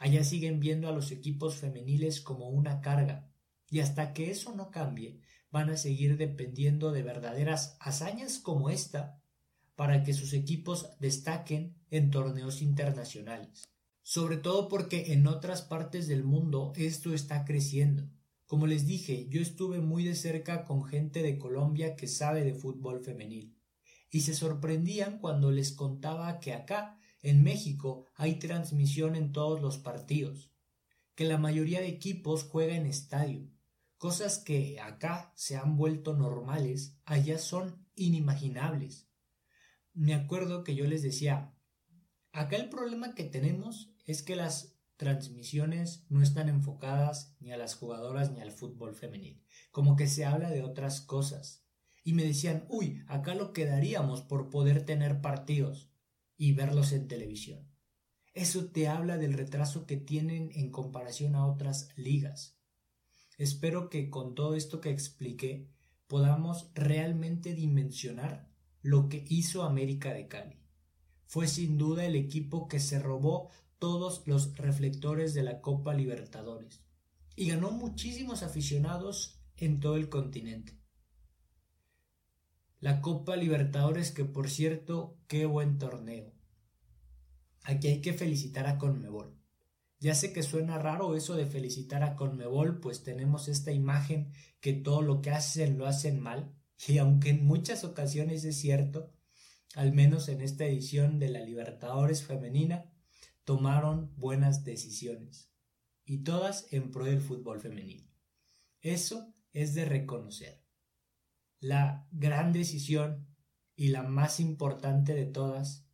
Allá 0.00 0.24
siguen 0.24 0.58
viendo 0.58 0.88
a 0.88 0.92
los 0.92 1.12
equipos 1.12 1.54
femeniles 1.54 2.20
como 2.20 2.48
una 2.48 2.80
carga, 2.80 3.30
y 3.70 3.78
hasta 3.78 4.12
que 4.12 4.32
eso 4.32 4.56
no 4.56 4.72
cambie, 4.72 5.20
van 5.52 5.70
a 5.70 5.76
seguir 5.76 6.16
dependiendo 6.16 6.90
de 6.90 7.04
verdaderas 7.04 7.76
hazañas 7.78 8.40
como 8.40 8.70
esta 8.70 9.22
para 9.76 10.02
que 10.02 10.14
sus 10.14 10.32
equipos 10.32 10.88
destaquen 10.98 11.76
en 11.90 12.10
torneos 12.10 12.62
internacionales. 12.62 13.68
Sobre 14.02 14.38
todo 14.38 14.68
porque 14.68 15.12
en 15.12 15.26
otras 15.26 15.62
partes 15.62 16.08
del 16.08 16.24
mundo 16.24 16.72
esto 16.76 17.12
está 17.12 17.44
creciendo. 17.44 18.08
Como 18.46 18.66
les 18.66 18.86
dije, 18.86 19.28
yo 19.28 19.40
estuve 19.40 19.80
muy 19.80 20.04
de 20.04 20.14
cerca 20.14 20.64
con 20.64 20.84
gente 20.84 21.22
de 21.22 21.38
Colombia 21.38 21.94
que 21.94 22.06
sabe 22.06 22.42
de 22.42 22.54
fútbol 22.54 23.04
femenil, 23.04 23.56
y 24.10 24.20
se 24.20 24.34
sorprendían 24.34 25.18
cuando 25.18 25.50
les 25.50 25.72
contaba 25.72 26.38
que 26.38 26.54
acá, 26.54 26.98
en 27.22 27.42
México, 27.42 28.06
hay 28.14 28.38
transmisión 28.38 29.16
en 29.16 29.32
todos 29.32 29.60
los 29.60 29.78
partidos, 29.78 30.52
que 31.16 31.24
la 31.24 31.38
mayoría 31.38 31.80
de 31.80 31.88
equipos 31.88 32.44
juega 32.44 32.76
en 32.76 32.86
estadio, 32.86 33.50
cosas 33.98 34.38
que 34.38 34.78
acá 34.78 35.32
se 35.34 35.56
han 35.56 35.76
vuelto 35.76 36.14
normales, 36.14 36.96
allá 37.04 37.38
son 37.38 37.84
inimaginables 37.96 39.05
me 39.96 40.14
acuerdo 40.14 40.62
que 40.62 40.74
yo 40.74 40.86
les 40.86 41.02
decía, 41.02 41.54
acá 42.32 42.56
el 42.56 42.68
problema 42.68 43.14
que 43.14 43.24
tenemos 43.24 43.94
es 44.04 44.22
que 44.22 44.36
las 44.36 44.76
transmisiones 44.98 46.04
no 46.10 46.22
están 46.22 46.50
enfocadas 46.50 47.34
ni 47.40 47.50
a 47.50 47.56
las 47.56 47.74
jugadoras 47.74 48.30
ni 48.30 48.42
al 48.42 48.52
fútbol 48.52 48.94
femenil, 48.94 49.42
como 49.70 49.96
que 49.96 50.06
se 50.06 50.26
habla 50.26 50.50
de 50.50 50.62
otras 50.62 51.00
cosas. 51.00 51.64
Y 52.04 52.12
me 52.12 52.24
decían, 52.24 52.66
uy, 52.68 53.04
acá 53.08 53.34
lo 53.34 53.54
quedaríamos 53.54 54.20
por 54.20 54.50
poder 54.50 54.84
tener 54.84 55.22
partidos 55.22 55.90
y 56.36 56.52
verlos 56.52 56.92
en 56.92 57.08
televisión. 57.08 57.66
Eso 58.34 58.66
te 58.66 58.88
habla 58.88 59.16
del 59.16 59.32
retraso 59.32 59.86
que 59.86 59.96
tienen 59.96 60.50
en 60.52 60.70
comparación 60.70 61.34
a 61.34 61.46
otras 61.46 61.88
ligas. 61.96 62.58
Espero 63.38 63.88
que 63.88 64.10
con 64.10 64.34
todo 64.34 64.56
esto 64.56 64.82
que 64.82 64.90
expliqué 64.90 65.70
podamos 66.06 66.70
realmente 66.74 67.54
dimensionar 67.54 68.45
lo 68.86 69.08
que 69.08 69.24
hizo 69.28 69.64
América 69.64 70.14
de 70.14 70.28
Cali. 70.28 70.60
Fue 71.26 71.48
sin 71.48 71.76
duda 71.76 72.04
el 72.04 72.14
equipo 72.14 72.68
que 72.68 72.78
se 72.78 73.00
robó 73.00 73.50
todos 73.80 74.22
los 74.26 74.56
reflectores 74.56 75.34
de 75.34 75.42
la 75.42 75.60
Copa 75.60 75.92
Libertadores 75.92 76.84
y 77.34 77.48
ganó 77.48 77.72
muchísimos 77.72 78.44
aficionados 78.44 79.40
en 79.56 79.80
todo 79.80 79.96
el 79.96 80.08
continente. 80.08 80.78
La 82.78 83.00
Copa 83.00 83.34
Libertadores 83.34 84.12
que 84.12 84.24
por 84.24 84.48
cierto, 84.48 85.18
qué 85.26 85.46
buen 85.46 85.78
torneo. 85.78 86.32
Aquí 87.64 87.88
hay 87.88 88.00
que 88.00 88.12
felicitar 88.12 88.68
a 88.68 88.78
Conmebol. 88.78 89.36
Ya 89.98 90.14
sé 90.14 90.32
que 90.32 90.44
suena 90.44 90.78
raro 90.78 91.16
eso 91.16 91.34
de 91.34 91.46
felicitar 91.46 92.04
a 92.04 92.14
Conmebol, 92.14 92.78
pues 92.78 93.02
tenemos 93.02 93.48
esta 93.48 93.72
imagen 93.72 94.32
que 94.60 94.74
todo 94.74 95.02
lo 95.02 95.22
que 95.22 95.32
hacen 95.32 95.76
lo 95.76 95.86
hacen 95.86 96.20
mal, 96.20 96.55
y 96.86 96.98
aunque 96.98 97.30
en 97.30 97.46
muchas 97.46 97.84
ocasiones 97.84 98.44
es 98.44 98.58
cierto, 98.58 99.12
al 99.74 99.92
menos 99.92 100.28
en 100.28 100.40
esta 100.40 100.64
edición 100.64 101.18
de 101.18 101.28
la 101.28 101.40
Libertadores 101.40 102.24
femenina, 102.24 102.92
tomaron 103.44 104.12
buenas 104.16 104.64
decisiones, 104.64 105.52
y 106.04 106.24
todas 106.24 106.66
en 106.72 106.90
pro 106.90 107.04
del 107.04 107.20
fútbol 107.20 107.60
femenino. 107.60 108.08
Eso 108.80 109.34
es 109.52 109.74
de 109.74 109.84
reconocer. 109.84 110.64
La 111.60 112.06
gran 112.10 112.52
decisión 112.52 113.26
y 113.74 113.88
la 113.88 114.02
más 114.02 114.40
importante 114.40 115.14
de 115.14 115.26
todas 115.26 115.86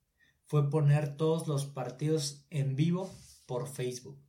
fue 0.47 0.71
poner 0.71 1.17
todos 1.17 1.49
los 1.49 1.67
partidos 1.67 2.47
en 2.51 2.77
vivo 2.77 3.11
por 3.47 3.69
Facebook. 3.69 4.23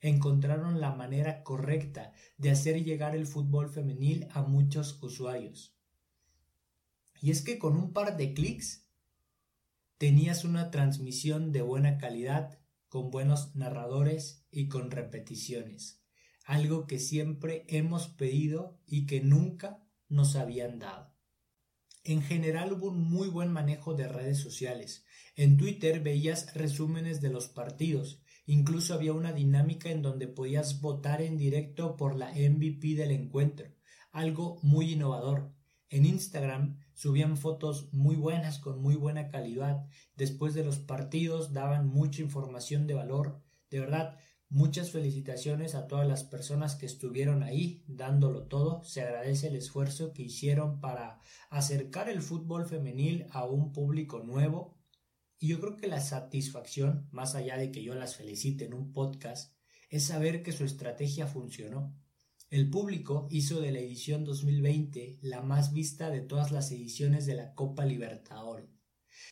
Encontraron 0.00 0.80
la 0.80 0.94
manera 0.94 1.42
correcta 1.42 2.12
de 2.36 2.50
hacer 2.50 2.84
llegar 2.84 3.16
el 3.16 3.26
fútbol 3.26 3.70
femenil 3.70 4.28
a 4.32 4.42
muchos 4.42 5.02
usuarios. 5.02 5.73
Y 7.24 7.30
es 7.30 7.40
que 7.40 7.58
con 7.58 7.74
un 7.78 7.94
par 7.94 8.18
de 8.18 8.34
clics 8.34 8.86
tenías 9.96 10.44
una 10.44 10.70
transmisión 10.70 11.52
de 11.52 11.62
buena 11.62 11.96
calidad, 11.96 12.58
con 12.90 13.10
buenos 13.10 13.56
narradores 13.56 14.44
y 14.50 14.68
con 14.68 14.90
repeticiones, 14.90 16.04
algo 16.44 16.86
que 16.86 16.98
siempre 16.98 17.64
hemos 17.68 18.08
pedido 18.08 18.78
y 18.84 19.06
que 19.06 19.22
nunca 19.22 19.82
nos 20.06 20.36
habían 20.36 20.78
dado. 20.78 21.14
En 22.02 22.20
general 22.20 22.74
hubo 22.74 22.88
un 22.88 23.00
muy 23.00 23.28
buen 23.28 23.50
manejo 23.50 23.94
de 23.94 24.06
redes 24.06 24.40
sociales. 24.40 25.06
En 25.34 25.56
Twitter 25.56 26.00
veías 26.00 26.52
resúmenes 26.52 27.22
de 27.22 27.30
los 27.30 27.48
partidos, 27.48 28.20
incluso 28.44 28.92
había 28.92 29.14
una 29.14 29.32
dinámica 29.32 29.88
en 29.90 30.02
donde 30.02 30.28
podías 30.28 30.82
votar 30.82 31.22
en 31.22 31.38
directo 31.38 31.96
por 31.96 32.16
la 32.16 32.32
MVP 32.34 32.96
del 32.96 33.12
encuentro, 33.12 33.68
algo 34.12 34.58
muy 34.60 34.92
innovador. 34.92 35.54
En 35.88 36.04
Instagram 36.04 36.83
subían 36.94 37.36
fotos 37.36 37.92
muy 37.92 38.16
buenas 38.16 38.58
con 38.58 38.80
muy 38.80 38.96
buena 38.96 39.28
calidad. 39.28 39.86
Después 40.16 40.54
de 40.54 40.64
los 40.64 40.78
partidos 40.78 41.52
daban 41.52 41.86
mucha 41.86 42.22
información 42.22 42.86
de 42.86 42.94
valor. 42.94 43.42
De 43.70 43.80
verdad, 43.80 44.18
muchas 44.48 44.92
felicitaciones 44.92 45.74
a 45.74 45.88
todas 45.88 46.06
las 46.06 46.24
personas 46.24 46.76
que 46.76 46.86
estuvieron 46.86 47.42
ahí 47.42 47.84
dándolo 47.88 48.46
todo. 48.46 48.84
Se 48.84 49.02
agradece 49.02 49.48
el 49.48 49.56
esfuerzo 49.56 50.12
que 50.12 50.22
hicieron 50.22 50.80
para 50.80 51.20
acercar 51.50 52.08
el 52.08 52.22
fútbol 52.22 52.66
femenil 52.66 53.26
a 53.30 53.44
un 53.44 53.72
público 53.72 54.20
nuevo. 54.20 54.78
Y 55.38 55.48
yo 55.48 55.60
creo 55.60 55.76
que 55.76 55.88
la 55.88 56.00
satisfacción, 56.00 57.08
más 57.10 57.34
allá 57.34 57.56
de 57.56 57.72
que 57.72 57.82
yo 57.82 57.94
las 57.94 58.16
felicite 58.16 58.64
en 58.64 58.74
un 58.74 58.92
podcast, 58.92 59.52
es 59.90 60.04
saber 60.04 60.42
que 60.42 60.52
su 60.52 60.64
estrategia 60.64 61.26
funcionó 61.26 61.94
el 62.54 62.70
público 62.70 63.26
hizo 63.32 63.60
de 63.60 63.72
la 63.72 63.80
edición 63.80 64.24
2020 64.24 65.18
la 65.22 65.42
más 65.42 65.72
vista 65.72 66.08
de 66.08 66.20
todas 66.20 66.52
las 66.52 66.70
ediciones 66.70 67.26
de 67.26 67.34
la 67.34 67.52
Copa 67.52 67.84
Libertadores. 67.84 68.70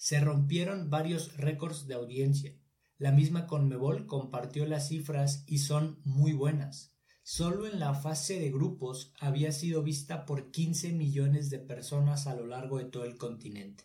Se 0.01 0.19
rompieron 0.19 0.91
varios 0.91 1.37
récords 1.37 1.87
de 1.87 1.95
audiencia. 1.95 2.59
La 2.99 3.13
misma 3.13 3.47
Conmebol 3.47 4.07
compartió 4.07 4.67
las 4.67 4.89
cifras 4.89 5.45
y 5.47 5.59
son 5.59 6.01
muy 6.03 6.33
buenas. 6.33 6.97
Solo 7.23 7.69
en 7.69 7.79
la 7.79 7.95
fase 7.95 8.41
de 8.41 8.51
grupos 8.51 9.15
había 9.21 9.53
sido 9.53 9.85
vista 9.85 10.27
por 10.27 10.51
15 10.51 10.91
millones 10.91 11.49
de 11.49 11.61
personas 11.61 12.27
a 12.27 12.35
lo 12.35 12.49
largo 12.49 12.79
de 12.79 12.87
todo 12.87 13.05
el 13.05 13.19
continente. 13.19 13.85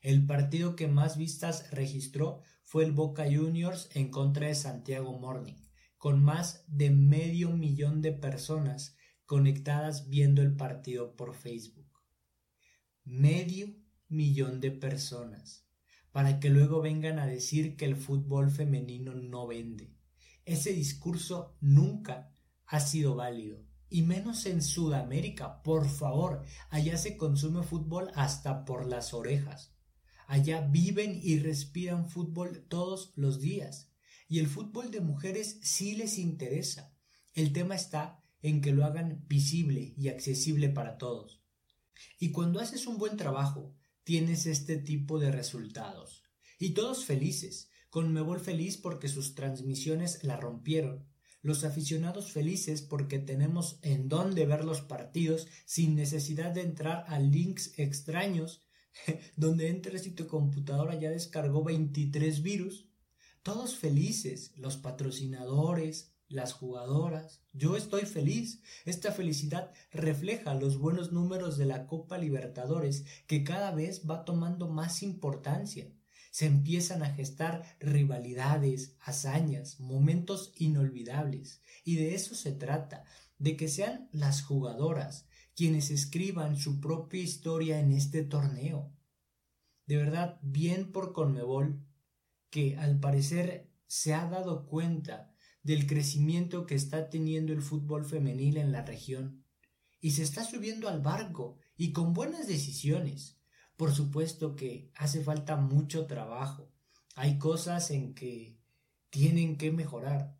El 0.00 0.24
partido 0.24 0.74
que 0.74 0.88
más 0.88 1.18
vistas 1.18 1.70
registró 1.70 2.40
fue 2.64 2.84
el 2.84 2.92
Boca 2.92 3.24
Juniors 3.24 3.90
en 3.92 4.10
contra 4.10 4.46
de 4.46 4.54
Santiago 4.54 5.18
Morning 5.18 5.63
con 6.04 6.22
más 6.22 6.66
de 6.66 6.90
medio 6.90 7.48
millón 7.48 8.02
de 8.02 8.12
personas 8.12 8.94
conectadas 9.24 10.10
viendo 10.10 10.42
el 10.42 10.54
partido 10.54 11.16
por 11.16 11.34
Facebook. 11.34 11.90
Medio 13.04 13.74
millón 14.08 14.60
de 14.60 14.70
personas, 14.70 15.66
para 16.12 16.40
que 16.40 16.50
luego 16.50 16.82
vengan 16.82 17.18
a 17.18 17.26
decir 17.26 17.74
que 17.78 17.86
el 17.86 17.96
fútbol 17.96 18.50
femenino 18.50 19.14
no 19.14 19.46
vende. 19.46 19.96
Ese 20.44 20.74
discurso 20.74 21.56
nunca 21.62 22.36
ha 22.66 22.80
sido 22.80 23.14
válido, 23.14 23.64
y 23.88 24.02
menos 24.02 24.44
en 24.44 24.60
Sudamérica, 24.60 25.62
por 25.62 25.88
favor, 25.88 26.42
allá 26.68 26.98
se 26.98 27.16
consume 27.16 27.62
fútbol 27.62 28.10
hasta 28.14 28.66
por 28.66 28.84
las 28.86 29.14
orejas. 29.14 29.74
Allá 30.26 30.60
viven 30.70 31.18
y 31.22 31.38
respiran 31.38 32.10
fútbol 32.10 32.66
todos 32.68 33.14
los 33.16 33.40
días 33.40 33.93
y 34.28 34.38
el 34.38 34.46
fútbol 34.46 34.90
de 34.90 35.00
mujeres 35.00 35.58
sí 35.62 35.94
les 35.94 36.18
interesa. 36.18 36.94
El 37.34 37.52
tema 37.52 37.74
está 37.74 38.22
en 38.42 38.60
que 38.60 38.72
lo 38.72 38.84
hagan 38.84 39.24
visible 39.26 39.94
y 39.96 40.08
accesible 40.08 40.68
para 40.68 40.98
todos. 40.98 41.42
Y 42.18 42.30
cuando 42.30 42.60
haces 42.60 42.86
un 42.86 42.98
buen 42.98 43.16
trabajo, 43.16 43.74
tienes 44.02 44.46
este 44.46 44.76
tipo 44.76 45.18
de 45.18 45.30
resultados. 45.32 46.22
Y 46.58 46.70
todos 46.70 47.04
felices, 47.04 47.70
Conmebol 47.94 48.40
feliz 48.40 48.76
porque 48.76 49.06
sus 49.06 49.36
transmisiones 49.36 50.24
la 50.24 50.36
rompieron. 50.36 51.06
Los 51.42 51.62
aficionados 51.62 52.32
felices 52.32 52.82
porque 52.82 53.20
tenemos 53.20 53.78
en 53.82 54.08
dónde 54.08 54.46
ver 54.46 54.64
los 54.64 54.80
partidos 54.80 55.46
sin 55.64 55.94
necesidad 55.94 56.50
de 56.50 56.62
entrar 56.62 57.04
a 57.06 57.20
links 57.20 57.72
extraños 57.78 58.64
donde 59.36 59.68
entres 59.68 60.08
y 60.08 60.10
tu 60.10 60.26
computadora 60.26 60.98
ya 60.98 61.10
descargó 61.10 61.62
23 61.62 62.42
virus. 62.42 62.83
Todos 63.44 63.76
felices, 63.76 64.52
los 64.56 64.78
patrocinadores, 64.78 66.14
las 66.28 66.54
jugadoras. 66.54 67.42
Yo 67.52 67.76
estoy 67.76 68.06
feliz. 68.06 68.62
Esta 68.86 69.12
felicidad 69.12 69.70
refleja 69.92 70.54
los 70.54 70.78
buenos 70.78 71.12
números 71.12 71.58
de 71.58 71.66
la 71.66 71.86
Copa 71.86 72.16
Libertadores, 72.16 73.04
que 73.26 73.44
cada 73.44 73.70
vez 73.70 74.08
va 74.08 74.24
tomando 74.24 74.66
más 74.70 75.02
importancia. 75.02 75.92
Se 76.30 76.46
empiezan 76.46 77.02
a 77.02 77.12
gestar 77.12 77.76
rivalidades, 77.80 78.96
hazañas, 78.98 79.78
momentos 79.78 80.54
inolvidables. 80.56 81.60
Y 81.84 81.96
de 81.96 82.14
eso 82.14 82.34
se 82.34 82.52
trata, 82.52 83.04
de 83.36 83.58
que 83.58 83.68
sean 83.68 84.08
las 84.10 84.40
jugadoras 84.40 85.26
quienes 85.54 85.90
escriban 85.90 86.56
su 86.56 86.80
propia 86.80 87.20
historia 87.20 87.78
en 87.78 87.92
este 87.92 88.22
torneo. 88.22 88.90
De 89.84 89.98
verdad, 89.98 90.38
bien 90.40 90.92
por 90.92 91.12
Conmebol, 91.12 91.84
que 92.54 92.76
al 92.76 93.00
parecer 93.00 93.68
se 93.88 94.14
ha 94.14 94.30
dado 94.30 94.66
cuenta 94.66 95.34
del 95.64 95.88
crecimiento 95.88 96.66
que 96.66 96.76
está 96.76 97.10
teniendo 97.10 97.52
el 97.52 97.62
fútbol 97.62 98.04
femenil 98.04 98.58
en 98.58 98.70
la 98.70 98.84
región 98.84 99.42
y 100.00 100.12
se 100.12 100.22
está 100.22 100.44
subiendo 100.44 100.88
al 100.88 101.00
barco 101.00 101.58
y 101.76 101.90
con 101.90 102.14
buenas 102.14 102.46
decisiones. 102.46 103.40
Por 103.76 103.92
supuesto 103.92 104.54
que 104.54 104.92
hace 104.94 105.20
falta 105.24 105.56
mucho 105.56 106.06
trabajo. 106.06 106.70
Hay 107.16 107.38
cosas 107.38 107.90
en 107.90 108.14
que 108.14 108.56
tienen 109.10 109.56
que 109.56 109.72
mejorar. 109.72 110.38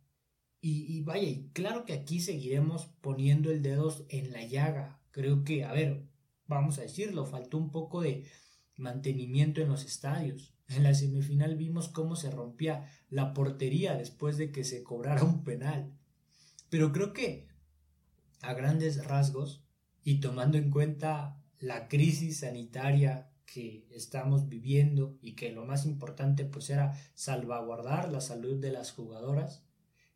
Y, 0.61 0.85
y 0.95 1.01
vaya, 1.01 1.27
y 1.27 1.49
claro 1.49 1.83
que 1.83 1.91
aquí 1.91 2.21
seguiremos 2.21 2.85
poniendo 3.01 3.51
el 3.51 3.61
dedo 3.61 3.93
en 4.07 4.31
la 4.31 4.45
llaga. 4.45 5.01
Creo 5.11 5.43
que, 5.43 5.65
a 5.65 5.73
ver, 5.73 6.07
vamos 6.47 6.79
a 6.79 6.83
decirlo, 6.83 7.25
faltó 7.25 7.57
un 7.57 7.71
poco 7.71 7.99
de 7.99 8.25
mantenimiento 8.77 9.59
en 9.59 9.67
los 9.67 9.83
estadios. 9.83 10.54
En 10.67 10.83
la 10.83 10.93
semifinal 10.93 11.55
vimos 11.55 11.89
cómo 11.89 12.15
se 12.15 12.31
rompía 12.31 12.89
la 13.09 13.33
portería 13.33 13.95
después 13.95 14.37
de 14.37 14.51
que 14.51 14.63
se 14.63 14.83
cobrara 14.83 15.23
un 15.23 15.43
penal. 15.43 15.93
Pero 16.69 16.91
creo 16.91 17.13
que 17.13 17.47
a 18.41 18.53
grandes 18.53 19.05
rasgos 19.05 19.63
y 20.03 20.19
tomando 20.19 20.57
en 20.57 20.71
cuenta 20.71 21.41
la 21.59 21.87
crisis 21.87 22.39
sanitaria 22.39 23.31
que 23.45 23.87
estamos 23.91 24.49
viviendo 24.49 25.17
y 25.21 25.35
que 25.35 25.51
lo 25.51 25.65
más 25.65 25.85
importante 25.85 26.45
pues 26.45 26.69
era 26.69 26.93
salvaguardar 27.13 28.11
la 28.11 28.21
salud 28.21 28.59
de 28.59 28.71
las 28.71 28.91
jugadoras, 28.91 29.63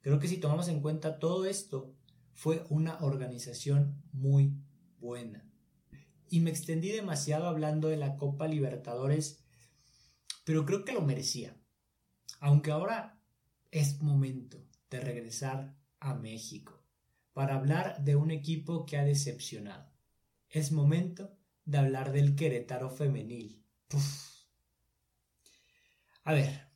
creo 0.02 0.20
que 0.20 0.28
si 0.28 0.38
tomamos 0.38 0.68
en 0.68 0.82
cuenta 0.82 1.20
todo 1.20 1.46
esto 1.46 1.94
fue 2.34 2.66
una 2.70 2.98
organización 3.00 4.02
muy 4.12 4.54
buena. 5.00 5.46
Y 6.30 6.42
me 6.42 6.50
extendí 6.50 6.90
demasiado 6.90 7.48
hablando 7.48 7.88
de 7.88 7.98
la 7.98 8.16
Copa 8.16 8.48
Libertadores 8.48 9.44
pero 10.44 10.66
creo 10.66 10.86
que 10.86 10.94
lo 10.94 11.02
merecía. 11.02 11.56
Aunque 12.40 12.72
ahora 12.72 13.20
es 13.72 14.02
momento 14.02 14.66
de 14.90 15.00
regresar 15.00 15.76
a 16.00 16.14
México 16.14 16.84
para 17.34 17.56
hablar 17.56 18.04
de 18.04 18.16
un 18.16 18.32
equipo 18.32 18.86
que 18.86 18.98
ha 18.98 19.04
decepcionado. 19.04 19.92
Es 20.50 20.72
momento 20.72 21.38
de 21.66 21.78
hablar 21.78 22.12
del 22.12 22.36
Querétaro 22.36 22.90
femenil. 22.90 23.64
A 26.24 26.34
ver, 26.34 26.68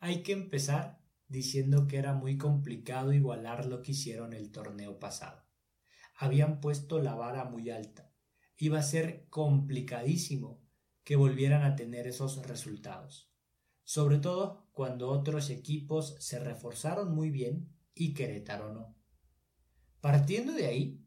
hay 0.00 0.22
que 0.22 0.32
empezar 0.32 1.00
diciendo 1.28 1.86
que 1.86 1.96
era 1.96 2.14
muy 2.14 2.36
complicado 2.36 3.12
igualar 3.12 3.66
lo 3.66 3.82
que 3.82 3.92
hicieron 3.92 4.32
el 4.32 4.50
torneo 4.50 4.98
pasado. 4.98 5.44
Habían 6.16 6.60
puesto 6.60 7.00
la 7.00 7.14
vara 7.14 7.44
muy 7.44 7.70
alta. 7.70 8.12
Iba 8.56 8.78
a 8.80 8.82
ser 8.82 9.26
complicadísimo 9.30 10.63
que 11.04 11.16
volvieran 11.16 11.62
a 11.62 11.76
tener 11.76 12.06
esos 12.06 12.44
resultados, 12.46 13.30
sobre 13.84 14.18
todo 14.18 14.66
cuando 14.72 15.10
otros 15.10 15.50
equipos 15.50 16.16
se 16.18 16.38
reforzaron 16.38 17.14
muy 17.14 17.30
bien 17.30 17.68
y 17.94 18.14
Querétaro 18.14 18.72
no. 18.72 18.96
Partiendo 20.00 20.52
de 20.52 20.66
ahí, 20.66 21.06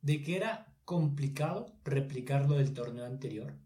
de 0.00 0.22
que 0.22 0.36
era 0.36 0.74
complicado 0.84 1.78
replicar 1.84 2.48
lo 2.48 2.56
del 2.56 2.72
torneo 2.74 3.04
anterior, 3.04 3.58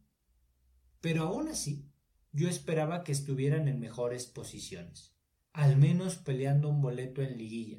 pero 1.00 1.24
aún 1.24 1.48
así 1.48 1.90
yo 2.32 2.48
esperaba 2.48 3.04
que 3.04 3.12
estuvieran 3.12 3.68
en 3.68 3.80
mejores 3.80 4.26
posiciones, 4.26 5.16
al 5.52 5.76
menos 5.76 6.16
peleando 6.16 6.68
un 6.68 6.82
boleto 6.82 7.22
en 7.22 7.38
liguilla. 7.38 7.78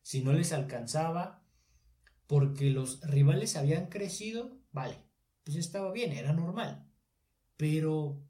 Si 0.00 0.22
no 0.22 0.32
les 0.32 0.52
alcanzaba, 0.52 1.44
porque 2.26 2.70
los 2.70 3.00
rivales 3.02 3.56
habían 3.56 3.88
crecido, 3.88 4.58
vale, 4.72 4.96
pues 5.44 5.56
estaba 5.56 5.92
bien, 5.92 6.12
era 6.12 6.32
normal. 6.32 6.89
Pero 7.60 8.26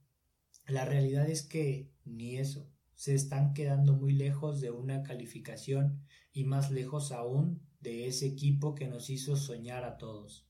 la 0.67 0.85
realidad 0.85 1.31
es 1.31 1.43
que 1.45 1.95
ni 2.05 2.39
eso. 2.39 2.69
Se 2.97 3.15
están 3.15 3.55
quedando 3.55 3.95
muy 3.95 4.13
lejos 4.13 4.61
de 4.61 4.73
una 4.73 5.05
calificación 5.05 6.05
y 6.33 6.43
más 6.43 6.73
lejos 6.73 7.13
aún 7.13 7.63
de 7.79 8.09
ese 8.09 8.27
equipo 8.27 8.75
que 8.75 8.89
nos 8.89 9.09
hizo 9.09 9.37
soñar 9.37 9.85
a 9.85 9.99
todos. 9.99 10.49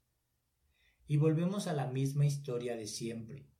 Y 1.06 1.18
volvemos 1.18 1.66
a 1.66 1.74
la 1.74 1.88
misma 1.88 2.24
historia 2.24 2.74
de 2.74 2.86
siempre. 2.86 3.50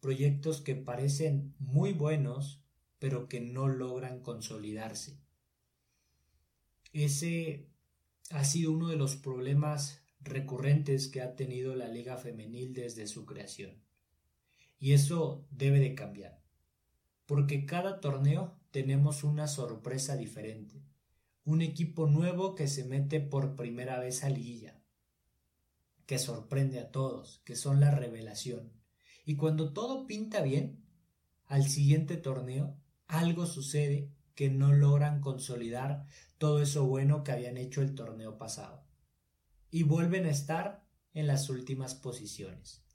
Proyectos 0.00 0.60
que 0.60 0.74
parecen 0.76 1.54
muy 1.58 1.94
buenos, 1.94 2.62
pero 2.98 3.28
que 3.28 3.40
no 3.40 3.68
logran 3.68 4.20
consolidarse. 4.20 5.18
Ese 6.92 7.70
ha 8.28 8.44
sido 8.44 8.72
uno 8.72 8.88
de 8.88 8.96
los 8.96 9.16
problemas 9.16 10.02
recurrentes 10.20 11.08
que 11.08 11.22
ha 11.22 11.34
tenido 11.34 11.74
la 11.74 11.88
Liga 11.88 12.18
Femenil 12.18 12.74
desde 12.74 13.06
su 13.06 13.24
creación. 13.24 13.85
Y 14.78 14.92
eso 14.92 15.46
debe 15.50 15.80
de 15.80 15.94
cambiar. 15.94 16.42
Porque 17.26 17.66
cada 17.66 18.00
torneo 18.00 18.58
tenemos 18.70 19.24
una 19.24 19.48
sorpresa 19.48 20.16
diferente. 20.16 20.82
Un 21.44 21.62
equipo 21.62 22.06
nuevo 22.06 22.54
que 22.54 22.68
se 22.68 22.84
mete 22.84 23.20
por 23.20 23.56
primera 23.56 23.98
vez 23.98 24.22
a 24.24 24.30
liguilla. 24.30 24.80
Que 26.06 26.18
sorprende 26.18 26.78
a 26.78 26.90
todos, 26.90 27.40
que 27.44 27.56
son 27.56 27.80
la 27.80 27.90
revelación. 27.90 28.72
Y 29.24 29.36
cuando 29.36 29.72
todo 29.72 30.06
pinta 30.06 30.42
bien, 30.42 30.84
al 31.46 31.66
siguiente 31.68 32.16
torneo 32.16 32.76
algo 33.08 33.46
sucede 33.46 34.10
que 34.34 34.50
no 34.50 34.72
logran 34.72 35.20
consolidar 35.20 36.04
todo 36.38 36.60
eso 36.60 36.86
bueno 36.86 37.24
que 37.24 37.32
habían 37.32 37.56
hecho 37.56 37.82
el 37.82 37.94
torneo 37.94 38.38
pasado. 38.38 38.84
Y 39.70 39.82
vuelven 39.82 40.26
a 40.26 40.30
estar 40.30 40.84
en 41.14 41.26
las 41.26 41.48
últimas 41.48 41.94
posiciones. 41.94 42.85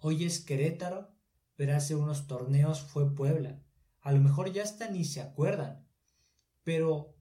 Hoy 0.00 0.24
es 0.24 0.40
Querétaro, 0.40 1.12
pero 1.56 1.74
hace 1.74 1.96
unos 1.96 2.28
torneos 2.28 2.82
fue 2.82 3.16
Puebla. 3.16 3.60
A 4.00 4.12
lo 4.12 4.20
mejor 4.20 4.52
ya 4.52 4.62
hasta 4.62 4.88
ni 4.88 5.04
se 5.04 5.20
acuerdan. 5.20 5.88
Pero 6.62 7.16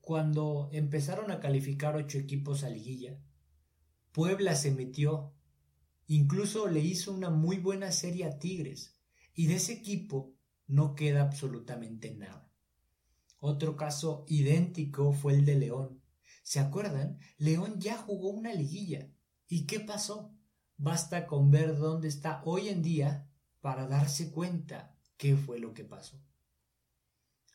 cuando 0.00 0.68
empezaron 0.72 1.32
a 1.32 1.40
calificar 1.40 1.96
ocho 1.96 2.18
equipos 2.18 2.62
a 2.62 2.70
liguilla, 2.70 3.18
Puebla 4.12 4.54
se 4.54 4.70
metió. 4.70 5.34
Incluso 6.06 6.68
le 6.68 6.80
hizo 6.80 7.12
una 7.12 7.30
muy 7.30 7.58
buena 7.58 7.90
serie 7.90 8.24
a 8.24 8.38
Tigres. 8.38 8.96
Y 9.34 9.48
de 9.48 9.54
ese 9.54 9.72
equipo 9.72 10.36
no 10.68 10.94
queda 10.94 11.22
absolutamente 11.22 12.14
nada. 12.14 12.52
Otro 13.40 13.76
caso 13.76 14.24
idéntico 14.28 15.12
fue 15.12 15.34
el 15.34 15.44
de 15.44 15.56
León. 15.56 16.02
¿Se 16.44 16.60
acuerdan? 16.60 17.18
León 17.36 17.80
ya 17.80 17.96
jugó 17.96 18.30
una 18.30 18.54
liguilla. 18.54 19.10
¿Y 19.48 19.66
qué 19.66 19.80
pasó? 19.80 20.36
Basta 20.82 21.26
con 21.26 21.50
ver 21.50 21.76
dónde 21.76 22.08
está 22.08 22.40
hoy 22.46 22.70
en 22.70 22.80
día 22.80 23.28
para 23.60 23.86
darse 23.86 24.30
cuenta 24.30 24.96
qué 25.18 25.36
fue 25.36 25.58
lo 25.58 25.74
que 25.74 25.84
pasó. 25.84 26.24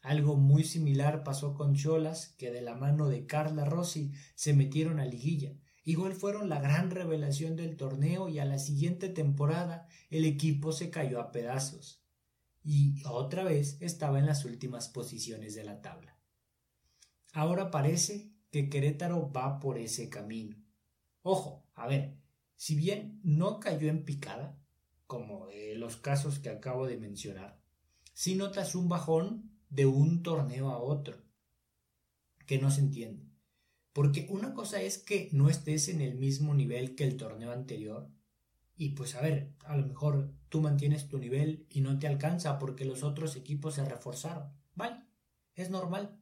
Algo 0.04 0.36
muy 0.36 0.64
similar 0.64 1.24
pasó 1.24 1.56
con 1.56 1.74
Cholas, 1.74 2.36
que 2.38 2.52
de 2.52 2.62
la 2.62 2.76
mano 2.76 3.10
de 3.10 3.26
Carla 3.26 3.66
Rossi 3.66 4.12
se 4.36 4.54
metieron 4.54 5.00
a 5.00 5.06
liguilla. 5.06 5.58
Igual 5.84 6.14
fueron 6.14 6.50
la 6.50 6.62
gran 6.62 6.92
revelación 6.92 7.56
del 7.56 7.78
torneo 7.78 8.30
y 8.30 8.38
a 8.38 8.46
la 8.46 8.60
siguiente 8.60 9.10
temporada 9.10 9.88
el 10.12 10.24
equipo 10.26 10.72
se 10.72 10.92
cayó 10.92 11.20
a 11.20 11.32
pedazos. 11.32 12.04
Y 12.64 13.04
otra 13.08 13.44
vez 13.44 13.78
estaba 13.82 14.20
en 14.20 14.28
las 14.28 14.46
últimas 14.46 14.88
posiciones 14.88 15.56
de 15.56 15.64
la 15.64 15.82
tabla. 15.82 16.16
Ahora 17.34 17.72
parece 17.72 18.36
que 18.52 18.70
Querétaro 18.70 19.32
va 19.32 19.60
por 19.60 19.80
ese 19.80 20.10
camino. 20.10 20.64
Ojo, 21.24 21.68
a 21.74 21.88
ver, 21.88 22.20
si 22.56 22.76
bien 22.76 23.20
no 23.24 23.60
cayó 23.60 23.90
en 23.90 24.06
picada, 24.06 24.60
como 25.08 25.48
los 25.76 25.98
casos 25.98 26.40
que 26.40 26.50
acabo 26.50 26.88
de 26.88 26.98
mencionar, 26.98 27.60
si 28.14 28.36
notas 28.36 28.76
un 28.76 28.90
bajón 28.90 29.52
de 29.70 29.86
un 29.86 30.24
torneo 30.24 30.70
a 30.70 30.80
otro, 30.80 31.22
que 32.46 32.60
no 32.60 32.72
se 32.72 32.82
entiende. 32.82 33.26
Porque 33.94 34.28
una 34.30 34.54
cosa 34.54 34.82
es 34.82 34.98
que 34.98 35.30
no 35.32 35.50
estés 35.50 35.90
en 35.90 36.02
el 36.02 36.16
mismo 36.16 36.54
nivel 36.54 36.96
que 36.96 37.06
el 37.06 37.18
torneo 37.18 37.52
anterior, 37.52 38.12
Y 38.78 38.90
pues 38.92 39.16
a 39.16 39.22
ver, 39.22 39.54
a 39.66 39.78
lo 39.78 39.86
mejor 39.88 40.34
tú 40.50 40.62
mantienes 40.62 41.08
tu 41.08 41.18
nivel 41.18 41.66
y 41.70 41.82
no 41.82 41.98
te 42.00 42.08
alcanza 42.08 42.60
porque 42.60 42.86
los 42.86 43.04
otros 43.04 43.36
equipos 43.36 43.76
se 43.76 43.86
reforzaron. 43.86 44.52
Vale, 44.76 45.04
es 45.56 45.70
normal. 45.70 46.20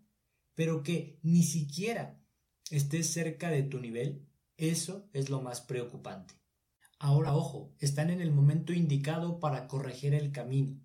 Pero 0.55 0.83
que 0.83 1.19
ni 1.23 1.43
siquiera 1.43 2.21
estés 2.69 3.07
cerca 3.11 3.49
de 3.49 3.63
tu 3.63 3.79
nivel, 3.79 4.27
eso 4.69 5.09
es 5.13 5.29
lo 5.29 5.41
más 5.41 5.61
preocupante. 5.61 6.35
Ahora, 6.99 7.35
ojo, 7.35 7.75
están 7.79 8.09
en 8.09 8.21
el 8.21 8.31
momento 8.31 8.71
indicado 8.71 9.39
para 9.39 9.67
corregir 9.67 10.13
el 10.13 10.31
camino. 10.31 10.79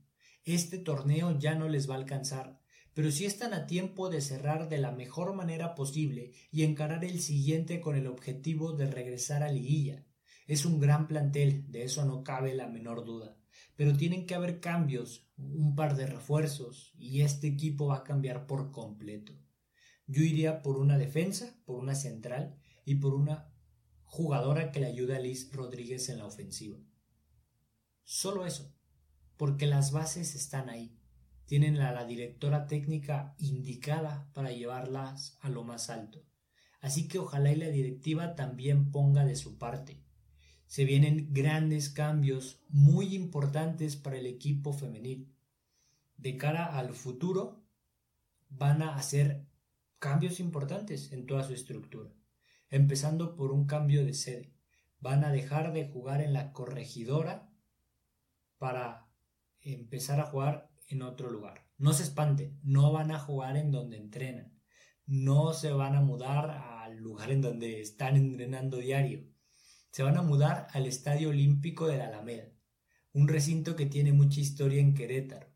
Este 0.44 0.78
torneo 0.78 1.38
ya 1.38 1.54
no 1.54 1.68
les 1.68 1.88
va 1.88 1.94
a 1.94 1.98
alcanzar, 1.98 2.58
pero 2.94 3.12
sí 3.12 3.24
están 3.24 3.54
a 3.54 3.66
tiempo 3.66 4.10
de 4.10 4.20
cerrar 4.20 4.68
de 4.68 4.78
la 4.78 4.90
mejor 4.90 5.34
manera 5.34 5.76
posible 5.76 6.32
y 6.50 6.64
encarar 6.64 7.04
el 7.04 7.20
siguiente 7.20 7.80
con 7.80 7.94
el 7.94 8.08
objetivo 8.08 8.72
de 8.72 8.86
regresar 8.86 9.44
a 9.44 9.52
liguilla. 9.52 10.04
Es 10.48 10.64
un 10.64 10.80
gran 10.80 11.06
plantel, 11.06 11.70
de 11.70 11.84
eso 11.84 12.04
no 12.04 12.24
cabe 12.24 12.54
la 12.54 12.66
menor 12.66 13.04
duda, 13.04 13.36
pero 13.76 13.96
tienen 13.96 14.26
que 14.26 14.34
haber 14.34 14.58
cambios, 14.58 15.30
un 15.36 15.76
par 15.76 15.94
de 15.94 16.06
refuerzos, 16.06 16.92
y 16.98 17.20
este 17.20 17.46
equipo 17.46 17.86
va 17.86 17.98
a 17.98 18.04
cambiar 18.04 18.46
por 18.48 18.72
completo. 18.72 19.34
Yo 20.08 20.22
iría 20.22 20.62
por 20.62 20.78
una 20.78 20.98
defensa, 20.98 21.62
por 21.66 21.76
una 21.76 21.94
central 21.94 22.58
y 22.84 22.96
por 22.96 23.14
una 23.14 23.52
jugadora 24.08 24.72
que 24.72 24.80
le 24.80 24.86
ayude 24.86 25.16
a 25.16 25.20
Liz 25.20 25.52
Rodríguez 25.52 26.08
en 26.08 26.18
la 26.18 26.26
ofensiva. 26.26 26.78
Solo 28.04 28.46
eso, 28.46 28.74
porque 29.36 29.66
las 29.66 29.92
bases 29.92 30.34
están 30.34 30.70
ahí. 30.70 30.98
Tienen 31.44 31.76
a 31.76 31.92
la 31.92 32.04
directora 32.04 32.66
técnica 32.66 33.34
indicada 33.38 34.30
para 34.32 34.50
llevarlas 34.50 35.38
a 35.40 35.50
lo 35.50 35.62
más 35.62 35.90
alto. 35.90 36.24
Así 36.80 37.06
que 37.06 37.18
ojalá 37.18 37.52
y 37.52 37.56
la 37.56 37.68
directiva 37.68 38.34
también 38.34 38.90
ponga 38.90 39.24
de 39.24 39.36
su 39.36 39.58
parte. 39.58 40.02
Se 40.66 40.84
vienen 40.84 41.28
grandes 41.32 41.90
cambios 41.90 42.62
muy 42.68 43.14
importantes 43.14 43.96
para 43.96 44.16
el 44.16 44.26
equipo 44.26 44.72
femenil. 44.72 45.34
De 46.16 46.36
cara 46.36 46.78
al 46.78 46.94
futuro, 46.94 47.62
van 48.48 48.82
a 48.82 48.96
hacer 48.96 49.46
cambios 49.98 50.40
importantes 50.40 51.12
en 51.12 51.26
toda 51.26 51.44
su 51.44 51.52
estructura 51.52 52.17
empezando 52.70 53.34
por 53.34 53.52
un 53.52 53.66
cambio 53.66 54.04
de 54.04 54.14
sede. 54.14 54.54
Van 55.00 55.24
a 55.24 55.32
dejar 55.32 55.72
de 55.72 55.88
jugar 55.88 56.20
en 56.20 56.32
la 56.32 56.52
corregidora 56.52 57.50
para 58.58 59.08
empezar 59.60 60.20
a 60.20 60.26
jugar 60.26 60.70
en 60.88 61.02
otro 61.02 61.30
lugar. 61.30 61.66
No 61.76 61.92
se 61.92 62.02
espanten, 62.02 62.58
no 62.62 62.92
van 62.92 63.12
a 63.12 63.18
jugar 63.18 63.56
en 63.56 63.70
donde 63.70 63.96
entrenan. 63.96 64.58
No 65.06 65.54
se 65.54 65.72
van 65.72 65.94
a 65.94 66.00
mudar 66.00 66.50
al 66.50 66.96
lugar 66.98 67.30
en 67.30 67.40
donde 67.40 67.80
están 67.80 68.16
entrenando 68.16 68.78
diario. 68.78 69.26
Se 69.90 70.02
van 70.02 70.18
a 70.18 70.22
mudar 70.22 70.66
al 70.72 70.86
Estadio 70.86 71.30
Olímpico 71.30 71.86
de 71.86 71.96
la 71.96 72.08
Alameda, 72.08 72.52
un 73.12 73.28
recinto 73.28 73.74
que 73.74 73.86
tiene 73.86 74.12
mucha 74.12 74.40
historia 74.40 74.80
en 74.80 74.94
Querétaro. 74.94 75.48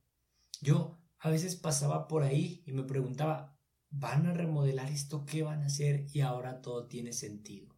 Yo 0.61 1.03
a 1.19 1.29
veces 1.29 1.57
pasaba 1.57 2.09
por 2.09 2.23
ahí 2.23 2.63
y 2.67 2.73
me 2.73 2.85
preguntaba, 2.85 3.52
van 3.93 4.27
a 4.27 4.33
remodelar 4.33 4.91
esto, 4.91 5.27
¿qué 5.27 5.43
van 5.43 5.63
a 5.63 5.67
hacer? 5.67 6.07
Y 6.13 6.23
ahora 6.23 6.63
todo 6.63 6.87
tiene 6.87 7.13
sentido. 7.13 7.77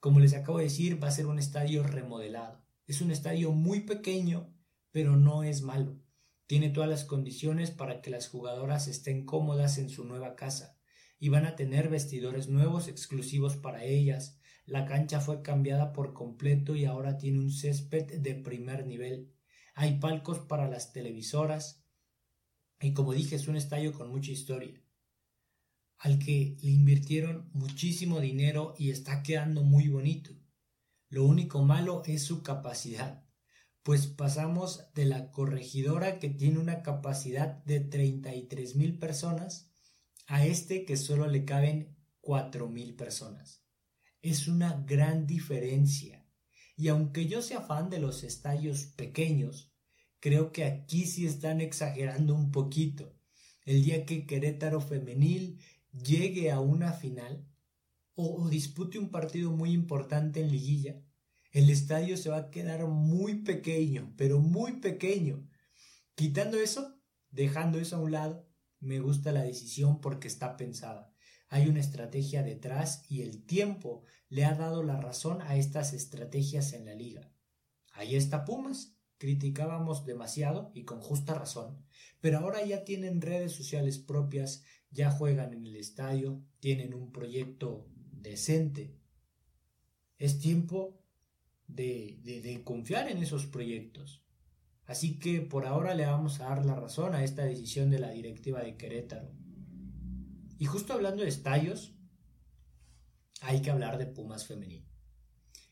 Como 0.00 0.18
les 0.18 0.32
acabo 0.34 0.58
de 0.58 0.64
decir, 0.64 1.02
va 1.02 1.08
a 1.08 1.12
ser 1.12 1.26
un 1.26 1.38
estadio 1.38 1.82
remodelado. 1.82 2.64
Es 2.86 3.02
un 3.02 3.10
estadio 3.10 3.52
muy 3.52 3.80
pequeño, 3.80 4.54
pero 4.92 5.16
no 5.16 5.44
es 5.44 5.60
malo. 5.60 6.00
Tiene 6.46 6.70
todas 6.70 6.88
las 6.88 7.04
condiciones 7.04 7.70
para 7.70 8.00
que 8.00 8.10
las 8.10 8.28
jugadoras 8.28 8.88
estén 8.88 9.26
cómodas 9.26 9.78
en 9.78 9.90
su 9.90 10.04
nueva 10.04 10.36
casa 10.36 10.78
y 11.18 11.28
van 11.28 11.44
a 11.44 11.54
tener 11.54 11.88
vestidores 11.90 12.48
nuevos 12.48 12.88
exclusivos 12.88 13.56
para 13.56 13.84
ellas. 13.84 14.38
La 14.64 14.86
cancha 14.86 15.20
fue 15.20 15.42
cambiada 15.42 15.92
por 15.92 16.14
completo 16.14 16.76
y 16.76 16.86
ahora 16.86 17.18
tiene 17.18 17.40
un 17.40 17.50
césped 17.50 18.20
de 18.20 18.34
primer 18.36 18.86
nivel. 18.86 19.34
Hay 19.74 19.98
palcos 19.98 20.38
para 20.38 20.68
las 20.68 20.92
televisoras 20.92 21.84
y 22.80 22.94
como 22.94 23.12
dije 23.12 23.36
es 23.36 23.48
un 23.48 23.56
estadio 23.56 23.92
con 23.92 24.08
mucha 24.08 24.30
historia 24.30 24.85
al 25.98 26.18
que 26.18 26.56
le 26.60 26.70
invirtieron 26.70 27.48
muchísimo 27.52 28.20
dinero 28.20 28.74
y 28.78 28.90
está 28.90 29.22
quedando 29.22 29.62
muy 29.62 29.88
bonito. 29.88 30.32
Lo 31.08 31.24
único 31.24 31.62
malo 31.62 32.02
es 32.04 32.22
su 32.24 32.42
capacidad, 32.42 33.24
pues 33.82 34.08
pasamos 34.08 34.92
de 34.94 35.04
la 35.04 35.30
corregidora 35.30 36.18
que 36.18 36.28
tiene 36.28 36.58
una 36.58 36.82
capacidad 36.82 37.62
de 37.64 37.78
33 37.78 38.74
mil 38.74 38.98
personas 38.98 39.70
a 40.26 40.44
este 40.44 40.84
que 40.84 40.96
solo 40.96 41.28
le 41.28 41.44
caben 41.44 41.96
4 42.20 42.68
mil 42.68 42.96
personas. 42.96 43.62
Es 44.22 44.48
una 44.48 44.82
gran 44.84 45.28
diferencia. 45.28 46.26
Y 46.76 46.88
aunque 46.88 47.26
yo 47.26 47.42
sea 47.42 47.60
fan 47.60 47.88
de 47.88 48.00
los 48.00 48.24
estadios 48.24 48.86
pequeños, 48.86 49.72
creo 50.18 50.50
que 50.50 50.64
aquí 50.64 51.06
sí 51.06 51.24
están 51.24 51.60
exagerando 51.60 52.34
un 52.34 52.50
poquito. 52.50 53.16
El 53.64 53.84
día 53.84 54.04
que 54.04 54.26
Querétaro 54.26 54.80
Femenil 54.80 55.60
llegue 56.04 56.50
a 56.50 56.60
una 56.60 56.92
final 56.92 57.46
o, 58.14 58.48
dispute 58.48 58.98
un 58.98 59.10
partido 59.10 59.52
muy 59.52 59.72
importante 59.72 60.40
en 60.40 60.50
liguilla, 60.50 61.02
el 61.52 61.70
estadio 61.70 62.16
se 62.16 62.30
va 62.30 62.38
a 62.38 62.50
quedar 62.50 62.86
muy 62.86 63.42
pequeño, 63.42 64.12
pero 64.16 64.40
muy 64.40 64.80
pequeño. 64.80 65.48
Quitando 66.14 66.58
eso, 66.58 66.98
dejando 67.30 67.78
eso 67.78 67.96
a 67.96 68.00
un 68.00 68.12
lado, 68.12 68.48
me 68.80 69.00
gusta 69.00 69.32
la 69.32 69.42
decisión 69.42 70.00
porque 70.00 70.28
está 70.28 70.56
pensada. 70.56 71.12
Hay 71.48 71.68
una 71.68 71.80
estrategia 71.80 72.42
detrás 72.42 73.04
y 73.08 73.22
el 73.22 73.44
tiempo 73.44 74.04
le 74.28 74.44
ha 74.44 74.54
dado 74.54 74.82
la 74.82 75.00
razón 75.00 75.40
a 75.42 75.56
estas 75.56 75.92
estrategias 75.92 76.72
en 76.72 76.86
la 76.86 76.94
liga. 76.94 77.32
Ahí 77.92 78.16
está 78.16 78.44
Pumas, 78.44 78.96
criticábamos 79.18 80.04
demasiado 80.04 80.70
y 80.74 80.84
con 80.84 81.00
justa 81.00 81.34
razón, 81.34 81.84
pero 82.20 82.38
ahora 82.38 82.64
ya 82.64 82.84
tienen 82.84 83.22
redes 83.22 83.52
sociales 83.52 83.98
propias, 83.98 84.64
ya 84.96 85.10
juegan 85.10 85.52
en 85.52 85.66
el 85.66 85.76
estadio, 85.76 86.42
tienen 86.58 86.94
un 86.94 87.12
proyecto 87.12 87.86
decente. 88.12 88.98
Es 90.18 90.40
tiempo 90.40 90.98
de, 91.68 92.62
confiar 92.64 93.08
en 93.08 93.18
esos 93.18 93.46
proyectos. 93.46 94.24
Así 94.86 95.18
que 95.18 95.42
por 95.42 95.66
ahora 95.66 95.94
le 95.94 96.06
vamos 96.06 96.40
a 96.40 96.44
dar 96.44 96.64
la 96.64 96.74
razón 96.74 97.14
a 97.14 97.24
esta 97.24 97.44
decisión 97.44 97.90
de 97.90 97.98
la 97.98 98.10
directiva 98.10 98.62
de 98.62 98.76
Querétaro. 98.76 99.30
Y 100.58 100.64
justo 100.64 100.94
hablando 100.94 101.22
de 101.22 101.28
estadios, 101.28 101.94
hay 103.42 103.60
que 103.60 103.70
hablar 103.70 103.98
de 103.98 104.06
Pumas 104.06 104.46
femenil. 104.46 104.88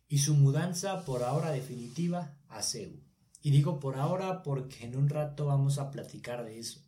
Y 0.07 0.19
su 0.19 0.35
mudanza 0.35 1.05
por 1.05 1.23
ahora 1.23 1.51
definitiva 1.51 2.39
a 2.49 2.63
CEU. 2.63 3.01
Y 3.41 3.51
digo 3.51 3.81
por 3.81 3.97
ahora 3.97 4.43
porque 4.43 4.85
en 4.85 4.97
un 4.97 5.09
rato 5.09 5.47
vamos 5.47 5.79
a 5.79 5.91
platicar 5.91 6.45
de 6.45 6.59
eso. 6.59 6.85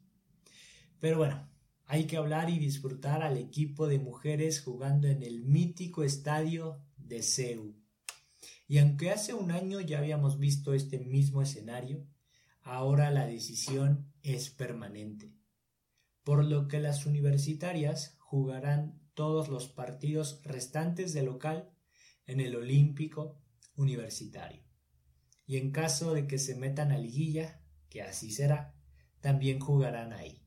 Pero 1.01 1.19
bueno, 1.19 1.49
hay 1.87 2.07
que 2.07 2.17
hablar 2.17 2.51
y 2.51 2.59
disfrutar 2.59 3.23
al 3.23 3.37
equipo 3.37 3.87
de 3.87 4.01
mujeres 4.01 4.61
jugando 4.61 5.07
en 5.07 5.23
el 5.23 5.43
mítico 5.43 6.03
estadio 6.03 6.83
de 6.97 7.23
CEU. 7.23 7.77
Y 8.67 8.79
aunque 8.79 9.11
hace 9.11 9.35
un 9.35 9.53
año 9.53 9.81
ya 9.81 9.99
habíamos 9.99 10.39
visto 10.39 10.75
este 10.75 10.99
mismo 10.99 11.43
escenario, 11.43 12.05
ahora 12.63 13.11
la 13.13 13.27
decisión 13.27 14.13
es 14.23 14.51
permanente. 14.51 15.33
Por 16.25 16.45
lo 16.45 16.67
que 16.67 16.81
las 16.81 17.07
universitarias 17.07 18.17
jugarán 18.19 19.01
todos 19.15 19.49
los 19.49 19.69
partidos 19.69 20.41
restantes 20.43 21.13
de 21.13 21.23
local 21.23 21.71
en 22.27 22.41
el 22.41 22.57
Olímpico 22.57 23.41
Universitario. 23.77 24.65
Y 25.47 25.59
en 25.59 25.71
caso 25.71 26.13
de 26.13 26.27
que 26.27 26.39
se 26.39 26.57
metan 26.57 26.91
a 26.91 26.99
liguilla, 26.99 27.61
que 27.89 28.03
así 28.03 28.33
será, 28.33 28.75
también 29.21 29.61
jugarán 29.61 30.13
ahí. 30.13 30.46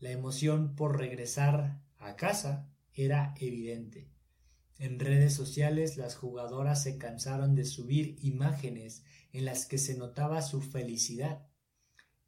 La 0.00 0.10
emoción 0.10 0.74
por 0.74 0.98
regresar 0.98 1.82
a 1.98 2.16
casa 2.16 2.68
era 2.94 3.34
evidente. 3.38 4.08
En 4.78 4.98
redes 4.98 5.34
sociales 5.34 5.98
las 5.98 6.16
jugadoras 6.16 6.82
se 6.82 6.96
cansaron 6.96 7.54
de 7.54 7.66
subir 7.66 8.16
imágenes 8.22 9.04
en 9.32 9.44
las 9.44 9.66
que 9.66 9.76
se 9.76 9.98
notaba 9.98 10.40
su 10.40 10.62
felicidad. 10.62 11.46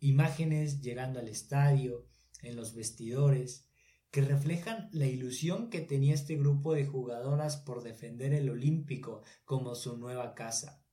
Imágenes 0.01 0.83
llegando 0.83 1.19
al 1.19 1.29
estadio, 1.29 2.07
en 2.43 2.57
los 2.57 2.75
vestidores, 2.75 3.65
que 4.11 4.21
reflejan 4.21 4.91
la 4.93 5.07
ilusión 5.07 5.71
que 5.71 5.81
tenía 5.81 6.13
este 6.13 6.37
grupo 6.37 6.75
de 6.75 6.85
jugadoras 6.85 7.57
por 7.57 7.83
defender 7.83 8.35
el 8.35 8.51
Olímpico 8.51 9.23
como 9.47 9.75
su 9.75 9.97
nueva 9.97 10.35
casa. 10.35 10.85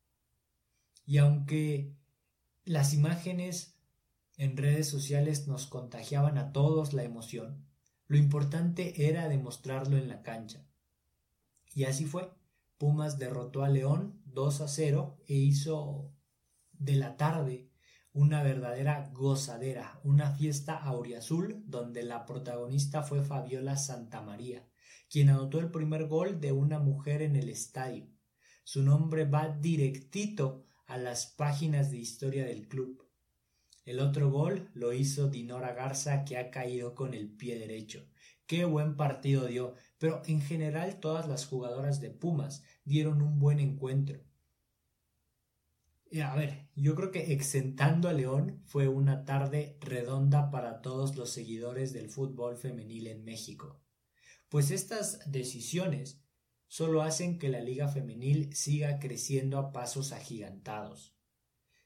Y 1.06 1.18
aunque 1.18 1.98
las 2.64 2.94
imágenes 2.94 3.79
en 4.40 4.56
redes 4.56 4.88
sociales 4.88 5.48
nos 5.48 5.68
contagiaban 5.68 6.38
a 6.38 6.54
todos 6.54 6.94
la 6.94 7.04
emoción. 7.04 7.68
Lo 8.08 8.18
importante 8.18 9.10
era 9.10 9.28
demostrarlo 9.28 9.98
en 9.98 10.08
la 10.08 10.24
cancha. 10.24 10.66
Y 11.76 11.84
así 11.84 12.06
fue. 12.06 12.32
Pumas 12.78 13.20
derrotó 13.20 13.64
a 13.64 13.70
León 13.70 14.22
2 14.28 14.62
a 14.62 14.68
0 14.70 15.18
e 15.28 15.34
hizo 15.34 16.16
de 16.72 16.96
la 16.96 17.18
tarde 17.18 17.70
una 18.14 18.42
verdadera 18.42 19.10
gozadera, 19.14 20.00
una 20.06 20.32
fiesta 20.32 20.78
auriazul 20.78 21.62
donde 21.68 22.04
la 22.04 22.26
protagonista 22.26 23.04
fue 23.04 23.22
Fabiola 23.22 23.76
Santamaría, 23.76 24.66
quien 25.10 25.28
anotó 25.28 25.60
el 25.60 25.70
primer 25.70 26.08
gol 26.08 26.40
de 26.40 26.54
una 26.54 26.80
mujer 26.80 27.22
en 27.24 27.36
el 27.36 27.50
estadio. 27.50 28.08
Su 28.64 28.84
nombre 28.84 29.26
va 29.26 29.50
directito 29.50 30.64
a 30.88 30.98
las 30.98 31.28
páginas 31.28 31.92
de 31.92 31.98
historia 31.98 32.46
del 32.46 32.70
club. 32.70 33.09
El 33.90 34.02
otro 34.02 34.30
gol 34.30 34.70
lo 34.76 34.94
hizo 34.94 35.32
Dinora 35.32 35.74
Garza 35.74 36.24
que 36.24 36.38
ha 36.38 36.52
caído 36.52 36.94
con 36.94 37.16
el 37.16 37.28
pie 37.28 37.58
derecho. 37.58 38.06
Qué 38.46 38.64
buen 38.64 38.96
partido 38.96 39.48
dio, 39.48 39.74
pero 39.98 40.22
en 40.28 40.42
general 40.42 41.00
todas 41.00 41.28
las 41.28 41.48
jugadoras 41.48 42.00
de 42.00 42.12
Pumas 42.12 42.64
dieron 42.86 43.24
un 43.24 43.40
buen 43.40 43.60
encuentro. 43.60 44.22
A 46.24 46.36
ver, 46.36 46.70
yo 46.76 46.94
creo 46.94 47.10
que 47.10 47.34
exentando 47.34 48.08
a 48.10 48.14
León 48.14 48.62
fue 48.68 48.88
una 48.88 49.26
tarde 49.26 49.76
redonda 49.82 50.52
para 50.52 50.84
todos 50.84 51.16
los 51.16 51.32
seguidores 51.32 51.92
del 51.92 52.12
fútbol 52.12 52.58
femenil 52.58 53.08
en 53.08 53.24
México, 53.24 53.82
pues 54.50 54.70
estas 54.70 55.20
decisiones 55.32 56.22
solo 56.68 57.02
hacen 57.02 57.40
que 57.40 57.50
la 57.50 57.60
liga 57.60 57.88
femenil 57.88 58.56
siga 58.56 59.00
creciendo 59.00 59.58
a 59.58 59.72
pasos 59.72 60.12
agigantados. 60.12 61.19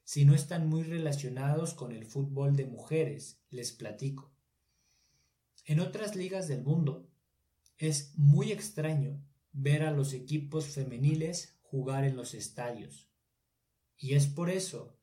Si 0.03 0.25
no 0.25 0.35
están 0.35 0.67
muy 0.67 0.83
relacionados 0.83 1.73
con 1.73 1.91
el 1.91 2.05
fútbol 2.05 2.55
de 2.55 2.65
mujeres, 2.65 3.41
les 3.49 3.71
platico. 3.71 4.33
En 5.65 5.79
otras 5.79 6.15
ligas 6.15 6.47
del 6.47 6.63
mundo 6.63 7.09
es 7.77 8.13
muy 8.17 8.51
extraño 8.51 9.23
ver 9.51 9.83
a 9.83 9.91
los 9.91 10.13
equipos 10.13 10.67
femeniles 10.67 11.57
jugar 11.61 12.03
en 12.03 12.15
los 12.15 12.33
estadios 12.33 13.13
y 14.03 14.15
es 14.15 14.27
por 14.27 14.49
eso 14.49 14.97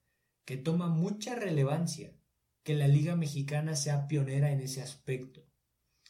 que 0.45 0.59
toma 0.59 0.89
mucha 0.89 1.35
relevancia 1.35 2.13
que 2.63 2.75
la 2.75 2.87
Liga 2.87 3.17
Mexicana 3.17 3.75
sea 3.75 4.09
pionera 4.09 4.53
en 4.53 4.61
ese 4.61 4.83
aspecto. 4.83 5.47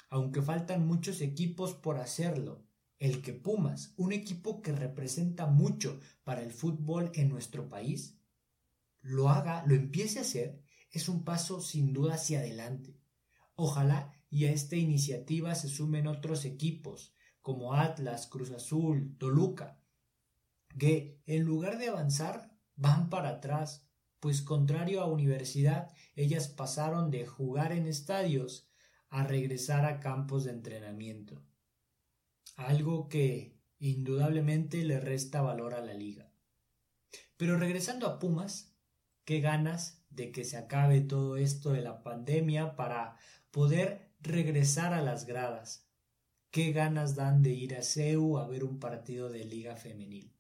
Aunque 0.09 0.43
faltan 0.43 0.89
muchos 0.89 1.21
equipos 1.21 1.75
por 1.75 1.99
hacerlo, 1.99 2.65
el 2.99 3.23
que 3.23 3.33
Pumas, 3.33 3.95
un 3.97 4.13
equipo 4.13 4.61
que 4.61 4.73
representa 4.73 5.47
mucho 5.47 6.01
para 6.25 6.43
el 6.43 6.51
fútbol 6.51 7.13
en 7.15 7.29
nuestro 7.29 7.69
país, 7.69 8.19
lo 9.01 9.29
haga, 9.29 9.65
lo 9.67 9.75
empiece 9.75 10.19
a 10.19 10.23
hacer, 10.23 10.63
es 10.91 11.09
un 11.09 11.25
paso 11.25 11.61
sin 11.61 11.93
duda 11.93 12.15
hacia 12.15 12.41
adelante. 12.41 12.99
Ojalá 13.55 14.13
y 14.29 14.45
a 14.47 14.53
esta 14.53 14.77
iniciativa 14.77 15.55
se 15.55 15.69
sumen 15.69 16.07
otros 16.07 16.45
equipos 16.45 17.15
como 17.41 17.75
Atlas, 17.75 18.27
Cruz 18.27 18.51
Azul, 18.51 19.17
Toluca, 19.19 19.81
que 20.79 21.21
en 21.27 21.45
lugar 21.45 21.79
de 21.79 21.89
avanzar 21.89 22.57
van 22.77 23.11
para 23.11 23.31
atrás, 23.31 23.87
pues 24.21 24.43
contrario 24.43 25.01
a 25.03 25.07
universidad, 25.07 25.91
ellas 26.15 26.49
pasaron 26.49 27.11
de 27.11 27.27
jugar 27.27 27.73
en 27.73 27.87
estadios 27.87 28.71
a 29.09 29.25
regresar 29.25 29.85
a 29.85 30.01
campos 30.01 30.45
de 30.45 30.53
entrenamiento. 30.53 31.43
Algo 32.57 33.09
que 33.09 33.59
indudablemente 33.79 34.85
le 34.85 35.01
resta 35.01 35.43
valor 35.43 35.75
a 35.75 35.81
la 35.81 35.95
liga. 35.95 36.31
Pero 37.37 37.59
regresando 37.59 38.07
a 38.07 38.19
Pumas, 38.19 38.70
qué 39.31 39.39
ganas 39.39 40.03
de 40.11 40.33
que 40.33 40.43
se 40.43 40.57
acabe 40.57 41.03
todo 41.03 41.37
esto 41.37 41.71
de 41.71 41.83
la 41.83 42.03
pandemia 42.03 42.75
para 42.75 43.17
poder 43.53 44.11
regresar 44.19 44.93
a 44.93 45.03
las 45.03 45.25
gradas. 45.25 45.89
Qué 46.51 46.73
ganas 46.73 47.15
dan 47.15 47.41
de 47.41 47.51
ir 47.51 47.77
a 47.77 47.83
CEU 47.85 48.39
a 48.39 48.49
ver 48.49 48.65
un 48.65 48.81
partido 48.81 49.29
de 49.29 49.45
liga 49.45 49.77
femenil 49.77 50.35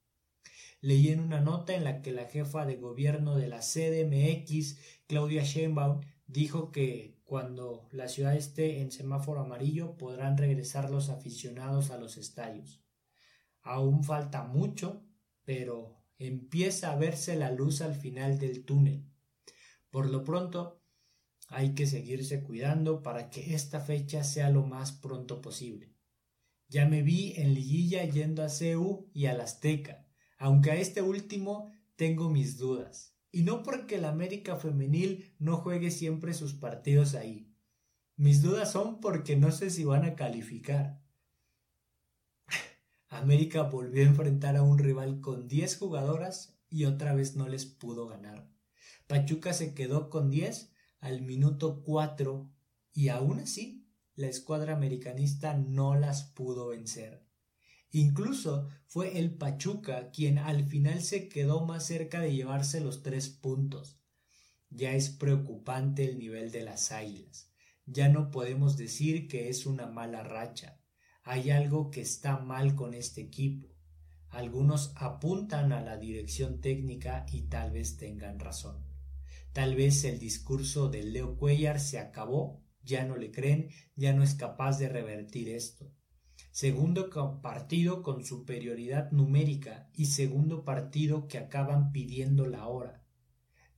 leí 0.80 1.10
en 1.10 1.20
una 1.20 1.40
nota 1.40 1.74
en 1.74 1.84
la 1.84 2.02
que 2.02 2.10
la 2.10 2.24
jefa 2.24 2.66
de 2.66 2.78
gobierno 2.78 3.36
de 3.36 3.46
la 3.46 3.60
CDMX, 3.60 4.78
Claudia 5.06 5.44
Sheinbaum, 5.44 6.00
dijo 6.26 6.72
que 6.72 7.20
cuando 7.24 7.86
la 7.92 8.08
ciudad 8.08 8.34
esté 8.34 8.80
en 8.80 8.90
semáforo 8.90 9.42
amarillo 9.42 9.96
podrán 9.98 10.36
regresar 10.36 10.90
los 10.90 11.10
aficionados 11.10 11.92
a 11.92 11.98
los 11.98 12.16
estadios. 12.16 12.82
Aún 13.62 14.02
falta 14.02 14.42
mucho, 14.42 15.04
pero 15.44 15.99
empieza 16.20 16.92
a 16.92 16.96
verse 16.96 17.34
la 17.34 17.50
luz 17.50 17.80
al 17.80 17.96
final 17.96 18.38
del 18.38 18.64
túnel. 18.64 19.04
Por 19.90 20.08
lo 20.08 20.22
pronto, 20.22 20.80
hay 21.48 21.74
que 21.74 21.88
seguirse 21.88 22.44
cuidando 22.44 23.02
para 23.02 23.30
que 23.30 23.54
esta 23.54 23.80
fecha 23.80 24.22
sea 24.22 24.50
lo 24.50 24.64
más 24.64 24.92
pronto 24.92 25.40
posible. 25.40 25.92
Ya 26.68 26.86
me 26.86 27.02
vi 27.02 27.32
en 27.34 27.54
liguilla 27.54 28.04
yendo 28.04 28.44
a 28.44 28.48
CEU 28.48 29.10
y 29.12 29.26
al 29.26 29.40
Azteca 29.40 30.06
aunque 30.40 30.70
a 30.70 30.76
este 30.76 31.02
último 31.02 31.70
tengo 31.96 32.30
mis 32.30 32.56
dudas. 32.56 33.14
Y 33.30 33.42
no 33.42 33.62
porque 33.62 33.96
el 33.96 34.06
América 34.06 34.56
femenil 34.56 35.34
no 35.38 35.58
juegue 35.58 35.90
siempre 35.90 36.32
sus 36.32 36.54
partidos 36.54 37.14
ahí. 37.14 37.54
Mis 38.16 38.40
dudas 38.40 38.72
son 38.72 39.00
porque 39.00 39.36
no 39.36 39.52
sé 39.52 39.68
si 39.68 39.84
van 39.84 40.04
a 40.04 40.14
calificar. 40.14 40.98
América 43.10 43.64
volvió 43.64 44.04
a 44.04 44.06
enfrentar 44.06 44.56
a 44.56 44.62
un 44.62 44.78
rival 44.78 45.20
con 45.20 45.48
10 45.48 45.78
jugadoras 45.78 46.56
y 46.70 46.84
otra 46.84 47.12
vez 47.12 47.34
no 47.34 47.48
les 47.48 47.66
pudo 47.66 48.06
ganar. 48.06 48.48
Pachuca 49.08 49.52
se 49.52 49.74
quedó 49.74 50.08
con 50.10 50.30
10 50.30 50.72
al 51.00 51.20
minuto 51.20 51.82
4 51.82 52.48
y 52.94 53.08
aún 53.08 53.40
así 53.40 53.84
la 54.14 54.28
escuadra 54.28 54.74
americanista 54.74 55.54
no 55.54 55.96
las 55.96 56.22
pudo 56.22 56.68
vencer. 56.68 57.26
Incluso 57.90 58.68
fue 58.86 59.18
el 59.18 59.34
Pachuca 59.36 60.12
quien 60.12 60.38
al 60.38 60.64
final 60.64 61.02
se 61.02 61.28
quedó 61.28 61.66
más 61.66 61.84
cerca 61.84 62.20
de 62.20 62.32
llevarse 62.32 62.80
los 62.80 63.02
tres 63.02 63.28
puntos. 63.28 63.98
Ya 64.68 64.92
es 64.92 65.10
preocupante 65.10 66.04
el 66.04 66.16
nivel 66.16 66.52
de 66.52 66.62
las 66.62 66.92
águilas. 66.92 67.50
Ya 67.86 68.08
no 68.08 68.30
podemos 68.30 68.76
decir 68.76 69.26
que 69.26 69.48
es 69.48 69.66
una 69.66 69.86
mala 69.86 70.22
racha. 70.22 70.79
Hay 71.22 71.50
algo 71.50 71.90
que 71.90 72.00
está 72.00 72.38
mal 72.38 72.74
con 72.74 72.94
este 72.94 73.20
equipo. 73.20 73.68
Algunos 74.28 74.92
apuntan 74.96 75.72
a 75.72 75.80
la 75.80 75.96
dirección 75.96 76.60
técnica 76.60 77.26
y 77.30 77.42
tal 77.42 77.72
vez 77.72 77.96
tengan 77.96 78.38
razón. 78.38 78.84
Tal 79.52 79.74
vez 79.74 80.04
el 80.04 80.18
discurso 80.18 80.88
de 80.88 81.02
Leo 81.02 81.36
Cuellar 81.36 81.80
se 81.80 81.98
acabó, 81.98 82.62
ya 82.82 83.04
no 83.04 83.16
le 83.16 83.30
creen, 83.30 83.70
ya 83.96 84.12
no 84.12 84.22
es 84.22 84.34
capaz 84.34 84.78
de 84.78 84.88
revertir 84.88 85.48
esto 85.48 85.92
segundo 86.52 87.10
partido 87.40 88.02
con 88.02 88.24
superioridad 88.24 89.10
numérica 89.12 89.88
y 89.94 90.06
segundo 90.06 90.64
partido 90.64 91.28
que 91.28 91.38
acaban 91.38 91.92
pidiendo 91.92 92.46
la 92.46 92.66
hora. 92.66 93.02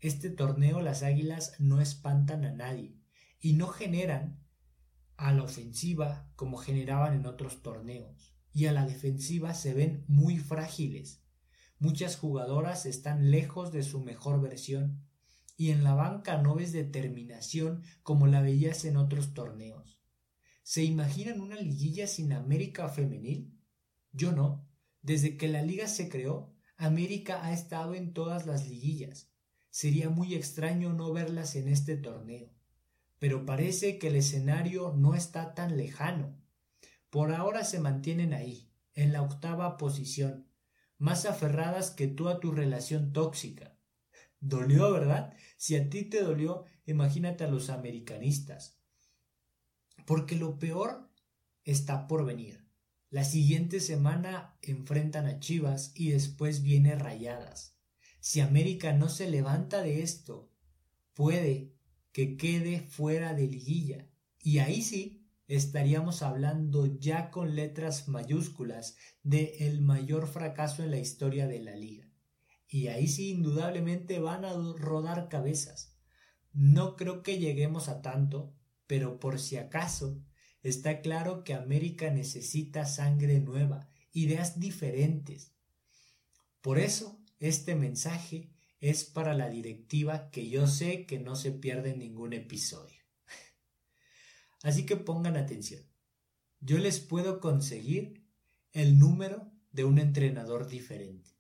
Este 0.01 0.31
torneo 0.31 0.81
las 0.81 1.03
Águilas 1.03 1.55
no 1.59 1.81
espantan 1.81 2.45
a 2.45 2.53
nadie 2.53 2.97
y 3.41 3.53
no 3.53 3.69
generan 3.69 4.42
a 5.17 5.33
la 5.33 5.43
ofensiva 5.43 6.31
como 6.37 6.57
generaban 6.57 7.15
en 7.15 7.27
otros 7.27 7.63
torneos 7.63 8.33
y 8.53 8.67
a 8.67 8.73
la 8.73 8.87
defensiva 8.87 9.55
se 9.55 9.75
ven 9.75 10.05
muy 10.09 10.39
frágiles. 10.39 11.23
Muchas 11.79 12.17
jugadoras 12.17 12.87
están 12.87 13.31
lejos 13.31 13.73
de 13.73 13.83
su 13.83 14.01
mejor 14.01 14.41
versión 14.41 15.03
y 15.57 15.71
en 15.71 15.85
la 15.85 15.95
banca 15.95 16.39
no 16.39 16.55
ves 16.55 16.73
determinación 16.73 17.83
como 18.03 18.27
la 18.27 18.41
veías 18.41 18.85
en 18.85 18.97
otros 18.97 19.35
torneos. 19.35 20.01
¿Se 20.63 20.85
imaginan 20.85 21.41
una 21.41 21.57
liguilla 21.57 22.07
sin 22.07 22.33
América 22.33 22.89
femenil? 22.89 23.59
Yo 24.13 24.33
no. 24.33 24.69
Desde 25.03 25.37
que 25.37 25.49
la 25.49 25.63
liga 25.63 25.89
se 25.89 26.09
creó, 26.09 26.55
América 26.77 27.45
ha 27.45 27.53
estado 27.53 27.95
en 27.95 28.13
todas 28.13 28.47
las 28.47 28.69
liguillas. 28.69 29.31
Sería 29.71 30.09
muy 30.09 30.35
extraño 30.35 30.93
no 30.93 31.13
verlas 31.13 31.57
en 31.57 31.69
este 31.69 31.97
torneo. 31.97 32.51
Pero 33.23 33.47
parece 33.47 34.01
que 34.01 34.09
el 34.09 34.17
escenario 34.17 34.95
no 34.97 35.15
está 35.15 35.55
tan 35.55 35.77
lejano. 35.77 36.37
Por 37.09 37.33
ahora 37.33 37.63
se 37.63 37.79
mantienen 37.79 38.33
ahí, 38.33 38.69
en 38.95 39.13
la 39.13 39.23
octava 39.23 39.77
posición, 39.77 40.49
más 40.99 41.25
aferradas 41.25 41.93
que 41.93 42.09
tú 42.09 42.29
a 42.29 42.41
tu 42.41 42.51
relación 42.51 43.13
tóxica. 43.13 43.79
Dolió, 44.41 44.93
¿verdad? 44.93 45.37
Si 45.57 45.77
a 45.77 45.89
ti 45.89 46.03
te 46.03 46.21
dolió, 46.21 46.65
imagínate 46.85 47.45
a 47.45 47.47
los 47.47 47.71
americanistas. 47.71 48.81
Porque 50.05 50.35
lo 50.35 50.59
peor 50.59 51.09
está 51.63 52.09
por 52.09 52.27
venir. 52.27 52.67
La 53.09 53.23
siguiente 53.23 53.79
semana 53.79 54.59
enfrentan 54.63 55.27
a 55.27 55.39
Chivas 55.39 55.93
y 55.95 56.11
después 56.11 56.61
viene 56.61 56.97
Rayadas. 56.97 57.79
Si 58.19 58.41
América 58.41 58.93
no 58.93 59.09
se 59.09 59.31
levanta 59.31 59.81
de 59.81 60.03
esto, 60.03 60.51
puede 61.15 61.72
que 62.13 62.37
quede 62.37 62.81
fuera 62.81 63.35
de 63.35 63.49
liguilla. 63.49 64.09
Y 64.41 64.59
ahí 64.59 64.83
sí 64.83 65.27
estaríamos 65.49 66.23
hablando 66.23 66.87
ya 66.99 67.31
con 67.31 67.55
letras 67.57 68.09
mayúsculas 68.09 68.97
de 69.23 69.57
el 69.67 69.81
mayor 69.83 70.27
fracaso 70.27 70.83
en 70.83 70.91
la 70.91 70.99
historia 70.99 71.47
de 71.47 71.61
la 71.61 71.77
liga. 71.77 72.09
Y 72.69 72.87
ahí 72.89 73.09
sí 73.09 73.31
indudablemente 73.31 74.19
van 74.19 74.45
a 74.45 74.53
rodar 74.53 75.29
cabezas. 75.29 75.97
No 76.53 76.97
creo 76.97 77.23
que 77.23 77.39
lleguemos 77.39 77.89
a 77.89 78.01
tanto, 78.03 78.55
pero 78.87 79.21
por 79.21 79.39
si 79.39 79.57
acaso, 79.57 80.23
está 80.63 81.01
claro 81.01 81.45
que 81.45 81.55
América 81.55 82.11
necesita 82.11 82.87
sangre 82.87 83.41
nueva, 83.41 83.91
ideas 84.13 84.59
diferentes. 84.59 85.53
Por 86.61 86.79
eso, 86.79 87.21
este 87.41 87.75
mensaje 87.75 88.52
es 88.83 89.05
para 89.05 89.33
la 89.33 89.49
directiva 89.49 90.29
que 90.31 90.49
yo 90.49 90.67
sé 90.67 91.07
que 91.07 91.21
no 91.21 91.37
se 91.37 91.53
pierde 91.53 91.97
ningún 91.97 92.33
episodio. 92.33 93.01
Así 94.63 94.85
que 94.85 94.97
pongan 94.97 95.37
atención. 95.37 95.83
Yo 96.59 96.79
les 96.79 96.99
puedo 96.99 97.39
conseguir 97.39 98.27
el 98.73 98.99
número 98.99 99.53
de 99.71 99.85
un 99.85 99.99
entrenador 99.99 100.67
diferente. 100.67 101.31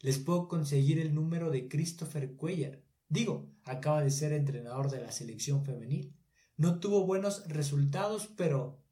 Les 0.00 0.18
puedo 0.18 0.48
conseguir 0.48 0.98
el 0.98 1.14
número 1.14 1.50
de 1.50 1.66
Christopher 1.66 2.36
Cuellar. 2.36 2.82
Digo, 3.08 3.50
acaba 3.64 4.02
de 4.02 4.10
ser 4.10 4.34
entrenador 4.34 4.90
de 4.90 5.00
la 5.00 5.12
selección 5.12 5.64
femenil. 5.64 6.14
No 6.58 6.78
tuvo 6.78 7.06
buenos 7.06 7.48
resultados, 7.48 8.28
pero 8.36 8.84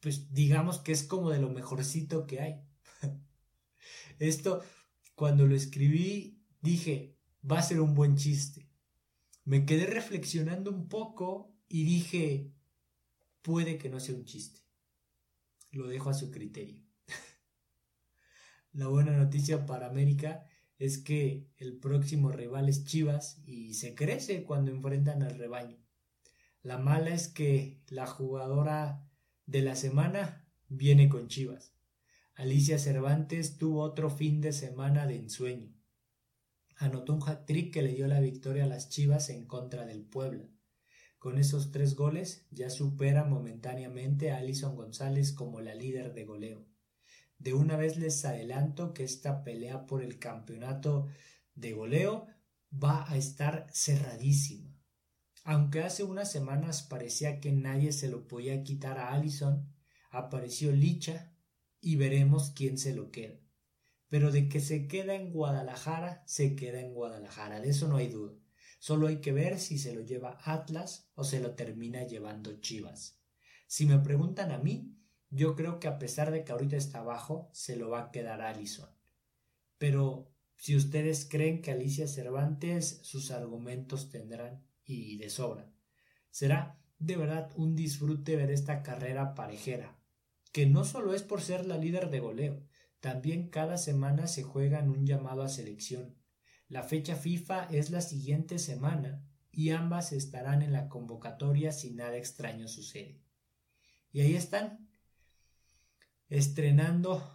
pues 0.00 0.32
digamos 0.32 0.78
que 0.78 0.92
es 0.92 1.02
como 1.02 1.28
de 1.28 1.40
lo 1.40 1.50
mejorcito 1.50 2.26
que 2.26 2.40
hay. 2.40 2.62
Esto, 4.18 4.62
cuando 5.14 5.46
lo 5.46 5.54
escribí, 5.54 6.39
dije, 6.60 7.16
va 7.48 7.58
a 7.58 7.62
ser 7.62 7.80
un 7.80 7.94
buen 7.94 8.16
chiste. 8.16 8.68
Me 9.44 9.64
quedé 9.64 9.86
reflexionando 9.86 10.70
un 10.70 10.88
poco 10.88 11.54
y 11.68 11.84
dije, 11.84 12.52
puede 13.42 13.78
que 13.78 13.88
no 13.88 14.00
sea 14.00 14.14
un 14.14 14.24
chiste. 14.24 14.60
Lo 15.70 15.86
dejo 15.86 16.10
a 16.10 16.14
su 16.14 16.30
criterio. 16.30 16.82
La 18.72 18.88
buena 18.88 19.16
noticia 19.16 19.66
para 19.66 19.86
América 19.86 20.46
es 20.78 20.98
que 20.98 21.46
el 21.58 21.76
próximo 21.78 22.32
rival 22.32 22.68
es 22.68 22.84
Chivas 22.84 23.42
y 23.44 23.74
se 23.74 23.94
crece 23.94 24.44
cuando 24.44 24.70
enfrentan 24.70 25.22
al 25.22 25.36
rebaño. 25.36 25.78
La 26.62 26.78
mala 26.78 27.10
es 27.10 27.28
que 27.28 27.82
la 27.88 28.06
jugadora 28.06 29.06
de 29.46 29.62
la 29.62 29.76
semana 29.76 30.46
viene 30.68 31.08
con 31.08 31.28
Chivas. 31.28 31.74
Alicia 32.34 32.78
Cervantes 32.78 33.58
tuvo 33.58 33.82
otro 33.82 34.10
fin 34.10 34.40
de 34.40 34.52
semana 34.52 35.06
de 35.06 35.16
ensueño. 35.16 35.79
Anotó 36.80 37.12
un 37.12 37.22
hat-trick 37.28 37.74
que 37.74 37.82
le 37.82 37.92
dio 37.92 38.08
la 38.08 38.20
victoria 38.20 38.64
a 38.64 38.66
las 38.66 38.88
Chivas 38.88 39.28
en 39.28 39.44
contra 39.44 39.84
del 39.84 40.02
Puebla. 40.02 40.48
Con 41.18 41.36
esos 41.36 41.72
tres 41.72 41.94
goles 41.94 42.46
ya 42.50 42.70
supera 42.70 43.24
momentáneamente 43.24 44.30
a 44.30 44.38
Alison 44.38 44.76
González 44.76 45.34
como 45.34 45.60
la 45.60 45.74
líder 45.74 46.14
de 46.14 46.24
goleo. 46.24 46.66
De 47.36 47.52
una 47.52 47.76
vez 47.76 47.98
les 47.98 48.24
adelanto 48.24 48.94
que 48.94 49.04
esta 49.04 49.44
pelea 49.44 49.86
por 49.86 50.02
el 50.02 50.18
campeonato 50.18 51.08
de 51.54 51.74
goleo 51.74 52.28
va 52.72 53.04
a 53.12 53.18
estar 53.18 53.66
cerradísima. 53.74 54.74
Aunque 55.44 55.82
hace 55.82 56.02
unas 56.02 56.32
semanas 56.32 56.82
parecía 56.82 57.40
que 57.40 57.52
nadie 57.52 57.92
se 57.92 58.08
lo 58.08 58.26
podía 58.26 58.62
quitar 58.62 58.96
a 58.96 59.12
Alison, 59.12 59.70
apareció 60.10 60.72
Licha 60.72 61.34
y 61.78 61.96
veremos 61.96 62.52
quién 62.56 62.78
se 62.78 62.94
lo 62.94 63.10
queda. 63.10 63.38
Pero 64.10 64.30
de 64.30 64.50
que 64.50 64.60
se 64.60 64.86
queda 64.86 65.14
en 65.14 65.32
Guadalajara, 65.32 66.22
se 66.26 66.54
queda 66.54 66.80
en 66.80 66.92
Guadalajara, 66.92 67.60
de 67.60 67.70
eso 67.70 67.88
no 67.88 67.96
hay 67.96 68.08
duda. 68.08 68.34
Solo 68.78 69.06
hay 69.06 69.22
que 69.22 69.32
ver 69.32 69.58
si 69.58 69.78
se 69.78 69.94
lo 69.94 70.02
lleva 70.02 70.38
Atlas 70.44 71.10
o 71.14 71.24
se 71.24 71.40
lo 71.40 71.54
termina 71.54 72.06
llevando 72.06 72.60
Chivas. 72.60 73.18
Si 73.66 73.86
me 73.86 73.98
preguntan 73.98 74.52
a 74.52 74.58
mí, 74.58 74.96
yo 75.30 75.54
creo 75.54 75.80
que 75.80 75.88
a 75.88 75.98
pesar 75.98 76.30
de 76.30 76.44
que 76.44 76.52
ahorita 76.52 76.76
está 76.76 76.98
abajo, 76.98 77.50
se 77.54 77.76
lo 77.76 77.88
va 77.88 78.02
a 78.02 78.10
quedar 78.10 78.42
Allison. 78.42 78.90
Pero 79.78 80.34
si 80.56 80.76
ustedes 80.76 81.26
creen 81.26 81.62
que 81.62 81.70
Alicia 81.70 82.06
Cervantes, 82.06 83.00
sus 83.02 83.30
argumentos 83.30 84.10
tendrán 84.10 84.66
y 84.84 85.16
de 85.16 85.30
sobra. 85.30 85.72
Será 86.30 86.78
de 86.98 87.16
verdad 87.16 87.50
un 87.56 87.76
disfrute 87.76 88.36
ver 88.36 88.50
esta 88.50 88.82
carrera 88.82 89.34
parejera, 89.34 89.98
que 90.52 90.66
no 90.66 90.84
solo 90.84 91.14
es 91.14 91.22
por 91.22 91.40
ser 91.40 91.64
la 91.64 91.78
líder 91.78 92.10
de 92.10 92.20
goleo, 92.20 92.62
también 93.00 93.48
cada 93.48 93.76
semana 93.78 94.26
se 94.26 94.42
juega 94.42 94.78
en 94.78 94.90
un 94.90 95.06
llamado 95.06 95.42
a 95.42 95.48
selección, 95.48 96.20
la 96.70 96.84
fecha 96.84 97.16
FIFA 97.16 97.64
es 97.64 97.90
la 97.90 98.00
siguiente 98.00 98.60
semana 98.60 99.24
y 99.50 99.70
ambas 99.70 100.12
estarán 100.12 100.62
en 100.62 100.72
la 100.72 100.88
convocatoria 100.88 101.72
si 101.72 101.90
nada 101.90 102.16
extraño 102.16 102.68
sucede. 102.68 103.20
Y 104.12 104.20
ahí 104.20 104.36
están, 104.36 104.88
estrenando. 106.28 107.28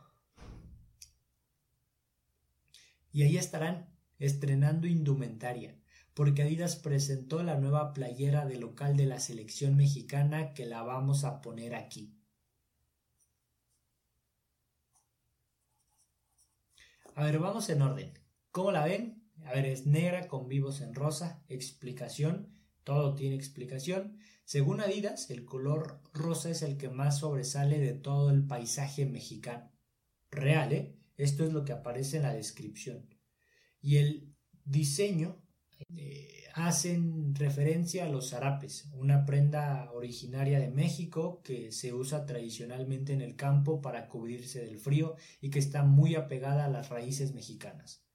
Y 3.11 3.23
ahí 3.23 3.37
estarán 3.37 3.93
estrenando 4.19 4.87
indumentaria, 4.87 5.77
porque 6.13 6.43
Adidas 6.43 6.77
presentó 6.77 7.43
la 7.43 7.57
nueva 7.57 7.91
playera 7.91 8.45
de 8.45 8.57
local 8.57 8.95
de 8.95 9.05
la 9.05 9.19
selección 9.19 9.75
mexicana 9.75 10.53
que 10.53 10.65
la 10.65 10.81
vamos 10.83 11.25
a 11.25 11.41
poner 11.41 11.75
aquí. 11.75 12.14
A 17.17 17.23
ver, 17.23 17.39
vamos 17.39 17.69
en 17.69 17.81
orden. 17.81 18.11
¿Cómo 18.51 18.73
la 18.73 18.83
ven? 18.83 19.23
A 19.45 19.53
ver, 19.53 19.65
es 19.67 19.85
negra 19.85 20.27
con 20.27 20.49
vivos 20.49 20.81
en 20.81 20.93
rosa. 20.93 21.45
Explicación. 21.47 22.51
Todo 22.83 23.15
tiene 23.15 23.37
explicación. 23.37 24.19
Según 24.43 24.81
Adidas, 24.81 25.29
el 25.29 25.45
color 25.45 26.01
rosa 26.13 26.49
es 26.49 26.61
el 26.61 26.75
que 26.75 26.89
más 26.89 27.19
sobresale 27.19 27.79
de 27.79 27.93
todo 27.93 28.31
el 28.31 28.45
paisaje 28.45 29.05
mexicano. 29.05 29.71
Real, 30.29 30.73
¿eh? 30.73 30.99
Esto 31.15 31.45
es 31.45 31.53
lo 31.53 31.63
que 31.63 31.71
aparece 31.71 32.17
en 32.17 32.23
la 32.23 32.33
descripción. 32.33 33.07
Y 33.79 33.95
el 33.95 34.35
diseño 34.65 35.41
eh, 35.95 36.43
hacen 36.53 37.35
referencia 37.35 38.05
a 38.05 38.09
los 38.09 38.29
zarapes, 38.29 38.89
una 38.93 39.25
prenda 39.25 39.91
originaria 39.91 40.59
de 40.59 40.69
México 40.69 41.41
que 41.43 41.71
se 41.71 41.93
usa 41.93 42.25
tradicionalmente 42.25 43.13
en 43.13 43.21
el 43.21 43.35
campo 43.35 43.81
para 43.81 44.07
cubrirse 44.07 44.63
del 44.65 44.77
frío 44.77 45.15
y 45.41 45.49
que 45.49 45.59
está 45.59 45.83
muy 45.83 46.15
apegada 46.15 46.65
a 46.65 46.69
las 46.69 46.89
raíces 46.89 47.33
mexicanas. 47.33 48.05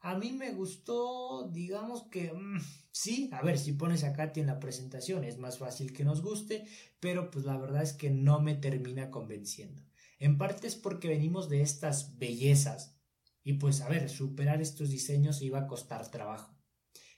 A 0.00 0.16
mí 0.16 0.32
me 0.32 0.52
gustó, 0.52 1.48
digamos 1.52 2.04
que 2.04 2.32
mm, 2.32 2.60
sí, 2.92 3.30
a 3.32 3.42
ver, 3.42 3.58
si 3.58 3.72
pones 3.72 4.04
a 4.04 4.12
Katy 4.12 4.40
en 4.40 4.46
la 4.46 4.60
presentación 4.60 5.24
es 5.24 5.38
más 5.38 5.58
fácil 5.58 5.92
que 5.92 6.04
nos 6.04 6.22
guste, 6.22 6.66
pero 7.00 7.30
pues 7.30 7.44
la 7.44 7.56
verdad 7.56 7.82
es 7.82 7.92
que 7.92 8.10
no 8.10 8.40
me 8.40 8.54
termina 8.54 9.10
convenciendo. 9.10 9.82
En 10.18 10.38
parte 10.38 10.66
es 10.66 10.76
porque 10.76 11.08
venimos 11.08 11.48
de 11.48 11.62
estas 11.62 12.18
bellezas 12.18 12.96
y 13.42 13.54
pues 13.54 13.80
a 13.80 13.88
ver, 13.88 14.08
superar 14.08 14.60
estos 14.60 14.90
diseños 14.90 15.42
iba 15.42 15.60
a 15.60 15.66
costar 15.66 16.10
trabajo. 16.10 16.55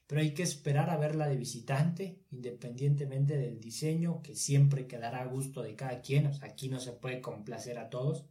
Pero 0.09 0.23
hay 0.23 0.33
que 0.33 0.42
esperar 0.42 0.88
a 0.88 0.97
verla 0.97 1.29
de 1.29 1.37
visitante, 1.37 2.25
independientemente 2.31 3.37
del 3.37 3.61
diseño, 3.61 4.23
que 4.23 4.35
siempre 4.35 4.87
quedará 4.87 5.21
a 5.21 5.27
gusto 5.27 5.62
de 5.62 5.77
cada 5.77 6.01
quien, 6.01 6.33
aquí 6.40 6.71
no 6.71 6.81
se 6.81 6.92
puede 6.92 7.21
complacer 7.21 7.79
a 7.79 7.90
todos. 7.90 8.25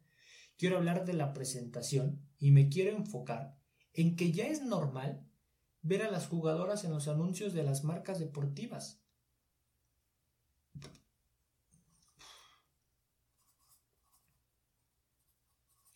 Quiero 0.58 0.78
hablar 0.78 1.06
de 1.06 1.14
la 1.14 1.34
presentación 1.34 2.28
y 2.40 2.50
me 2.50 2.68
quiero 2.68 2.98
enfocar 2.98 3.60
en 3.94 4.16
que 4.16 4.32
ya 4.32 4.48
es 4.48 4.64
normal 4.64 5.24
ver 5.84 6.02
a 6.02 6.10
las 6.10 6.26
jugadoras 6.26 6.84
en 6.84 6.94
los 6.94 7.08
anuncios 7.08 7.54
de 7.54 7.62
las 7.62 7.84
marcas 7.84 8.18
deportivas. 8.18 9.00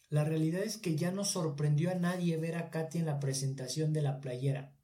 La 0.10 0.26
realidad 0.26 0.62
es 0.62 0.78
que 0.78 0.96
ya 0.96 1.12
no 1.12 1.26
sorprendió 1.26 1.89
a 1.89 1.96
nadie 1.96 2.38
ver 2.38 2.56
a 2.56 2.70
Katy 2.70 3.00
en 3.00 3.08
la 3.08 3.20
presentación 3.20 3.94
de 3.94 4.04
la 4.04 4.22
playera. 4.22 4.76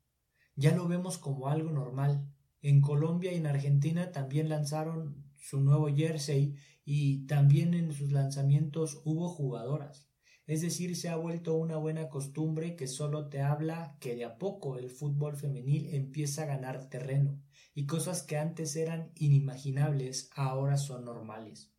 Ya 0.58 0.76
lo 0.76 0.88
vemos 0.88 1.20
como 1.20 1.50
algo 1.50 1.70
normal. 1.72 2.28
En 2.64 2.82
Colombia 2.82 3.32
y 3.32 3.36
en 3.36 3.46
Argentina 3.46 4.12
también 4.12 4.50
lanzaron 4.50 5.24
su 5.38 5.62
nuevo 5.62 5.88
jersey 5.88 6.56
y 6.84 7.28
también 7.28 7.76
en 7.76 7.94
sus 7.94 8.12
lanzamientos 8.12 9.00
hubo 9.06 9.30
jugadoras. 9.30 10.10
Es 10.48 10.62
decir, 10.62 10.96
se 10.96 11.10
ha 11.10 11.16
vuelto 11.16 11.54
una 11.54 11.78
buena 11.78 12.10
costumbre 12.10 12.76
que 12.76 12.88
solo 12.88 13.30
te 13.30 13.42
habla 13.42 13.98
que 14.00 14.16
de 14.16 14.26
a 14.26 14.40
poco 14.40 14.80
el 14.80 14.90
fútbol 14.90 15.38
femenil 15.38 15.94
empieza 15.94 16.44
a 16.44 16.48
ganar 16.48 16.90
terreno 16.90 17.40
y 17.76 17.86
cosas 17.86 18.24
que 18.24 18.38
antes 18.38 18.76
eran 18.76 19.12
inimaginables 19.14 20.32
ahora 20.34 20.78
son 20.78 21.06
normales. 21.06 21.72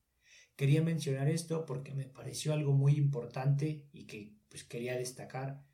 Quería 0.55 0.83
mencionar 0.83 1.29
esto 1.29 1.67
porque 1.67 1.95
me 1.95 2.05
pareció 2.05 2.53
algo 2.53 2.73
muy 2.75 2.95
importante 2.95 3.89
y 3.91 4.07
que 4.07 4.37
pues 4.49 4.63
quería 4.63 4.97
destacar. 4.97 5.65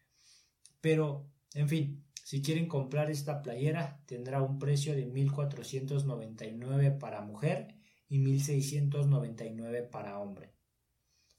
Pero, 0.81 1.31
en 1.55 1.69
fin, 1.69 2.04
si 2.25 2.43
quieren 2.43 2.67
comprar 2.67 3.09
esta 3.09 3.41
playera 3.43 4.03
tendrá 4.07 4.43
un 4.43 4.59
precio 4.59 4.97
de 4.97 5.07
1499 5.07 6.91
para 6.91 7.21
mujer 7.21 7.77
y 8.09 8.19
1699 8.19 9.85
para 9.85 10.19
hombre 10.19 10.55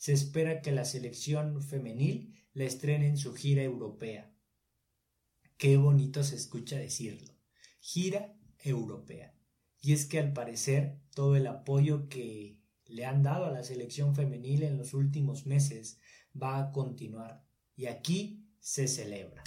se 0.05 0.13
espera 0.13 0.61
que 0.61 0.71
la 0.71 0.85
selección 0.85 1.63
femenil 1.63 2.35
la 2.53 2.65
estrene 2.65 3.07
en 3.07 3.17
su 3.17 3.33
gira 3.33 3.63
europea. 3.63 4.31
Qué 5.57 5.77
bonito 5.77 6.23
se 6.23 6.35
escucha 6.35 6.77
decirlo. 6.77 7.33
Gira 7.79 8.37
europea. 8.59 9.33
Y 9.81 9.93
es 9.93 10.05
que 10.05 10.19
al 10.19 10.31
parecer 10.31 10.99
todo 11.15 11.35
el 11.35 11.47
apoyo 11.47 12.07
que 12.07 12.59
le 12.85 13.05
han 13.05 13.23
dado 13.23 13.45
a 13.45 13.51
la 13.51 13.63
selección 13.63 14.13
femenil 14.13 14.61
en 14.61 14.77
los 14.77 14.93
últimos 14.93 15.47
meses 15.47 15.99
va 16.39 16.59
a 16.59 16.71
continuar. 16.71 17.43
Y 17.75 17.87
aquí 17.87 18.47
se 18.59 18.87
celebra. 18.87 19.43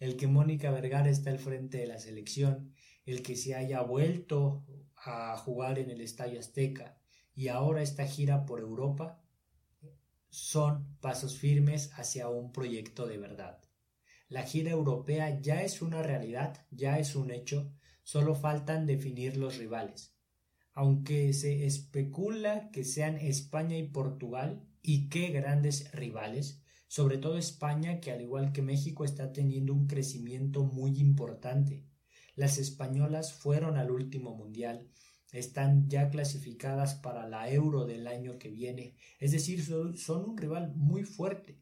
El 0.00 0.16
que 0.16 0.26
Mónica 0.26 0.70
Vergara 0.70 1.10
está 1.10 1.30
al 1.30 1.38
frente 1.38 1.78
de 1.78 1.86
la 1.86 1.98
selección, 1.98 2.72
el 3.04 3.22
que 3.22 3.36
se 3.36 3.54
haya 3.54 3.82
vuelto 3.82 4.64
a 4.96 5.36
jugar 5.36 5.78
en 5.78 5.90
el 5.90 6.00
Estadio 6.00 6.40
Azteca, 6.40 6.98
y 7.34 7.48
ahora 7.48 7.82
esta 7.82 8.06
gira 8.06 8.46
por 8.46 8.60
Europa 8.60 9.22
son 10.30 10.96
pasos 11.00 11.38
firmes 11.38 11.92
hacia 11.94 12.28
un 12.28 12.50
proyecto 12.50 13.06
de 13.06 13.18
verdad. 13.18 13.60
La 14.28 14.42
gira 14.42 14.70
europea 14.70 15.38
ya 15.40 15.62
es 15.62 15.82
una 15.82 16.02
realidad, 16.02 16.66
ya 16.70 16.98
es 16.98 17.14
un 17.14 17.30
hecho, 17.30 17.70
solo 18.02 18.34
faltan 18.34 18.86
definir 18.86 19.36
los 19.36 19.58
rivales. 19.58 20.16
Aunque 20.72 21.32
se 21.34 21.66
especula 21.66 22.70
que 22.70 22.84
sean 22.84 23.16
España 23.16 23.76
y 23.76 23.88
Portugal, 23.88 24.66
y 24.82 25.08
qué 25.08 25.28
grandes 25.28 25.90
rivales, 25.92 26.62
sobre 26.88 27.18
todo 27.18 27.38
España, 27.38 28.00
que 28.00 28.10
al 28.10 28.20
igual 28.20 28.52
que 28.52 28.62
México 28.62 29.04
está 29.04 29.32
teniendo 29.32 29.72
un 29.72 29.86
crecimiento 29.86 30.64
muy 30.64 30.98
importante. 30.98 31.84
Las 32.34 32.58
españolas 32.58 33.32
fueron 33.32 33.76
al 33.76 33.90
último 33.90 34.34
mundial, 34.34 34.88
están 35.32 35.88
ya 35.88 36.10
clasificadas 36.10 36.94
para 36.94 37.28
la 37.28 37.48
Euro 37.50 37.86
del 37.86 38.06
año 38.06 38.38
que 38.38 38.50
viene, 38.50 38.96
es 39.20 39.32
decir, 39.32 39.62
son 39.62 40.30
un 40.30 40.36
rival 40.36 40.74
muy 40.74 41.04
fuerte, 41.04 41.60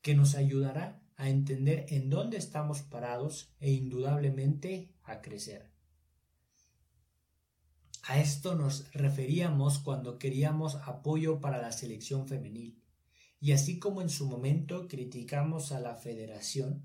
que 0.00 0.14
nos 0.14 0.34
ayudará 0.34 1.02
a 1.16 1.28
entender 1.28 1.86
en 1.88 2.10
dónde 2.10 2.36
estamos 2.36 2.82
parados 2.82 3.54
e 3.58 3.72
indudablemente 3.72 4.94
a 5.02 5.20
crecer. 5.20 5.71
A 8.04 8.18
esto 8.18 8.56
nos 8.56 8.92
referíamos 8.92 9.78
cuando 9.78 10.18
queríamos 10.18 10.74
apoyo 10.86 11.40
para 11.40 11.62
la 11.62 11.70
selección 11.70 12.26
femenil. 12.26 12.82
Y 13.40 13.52
así 13.52 13.78
como 13.78 14.02
en 14.02 14.08
su 14.08 14.26
momento 14.26 14.88
criticamos 14.88 15.70
a 15.70 15.78
la 15.78 15.94
federación, 15.94 16.84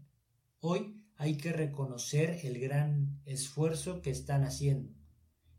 hoy 0.59 1.03
hay 1.15 1.37
que 1.37 1.51
reconocer 1.51 2.41
el 2.43 2.59
gran 2.59 3.19
esfuerzo 3.25 4.03
que 4.03 4.11
están 4.11 4.43
haciendo. 4.43 4.93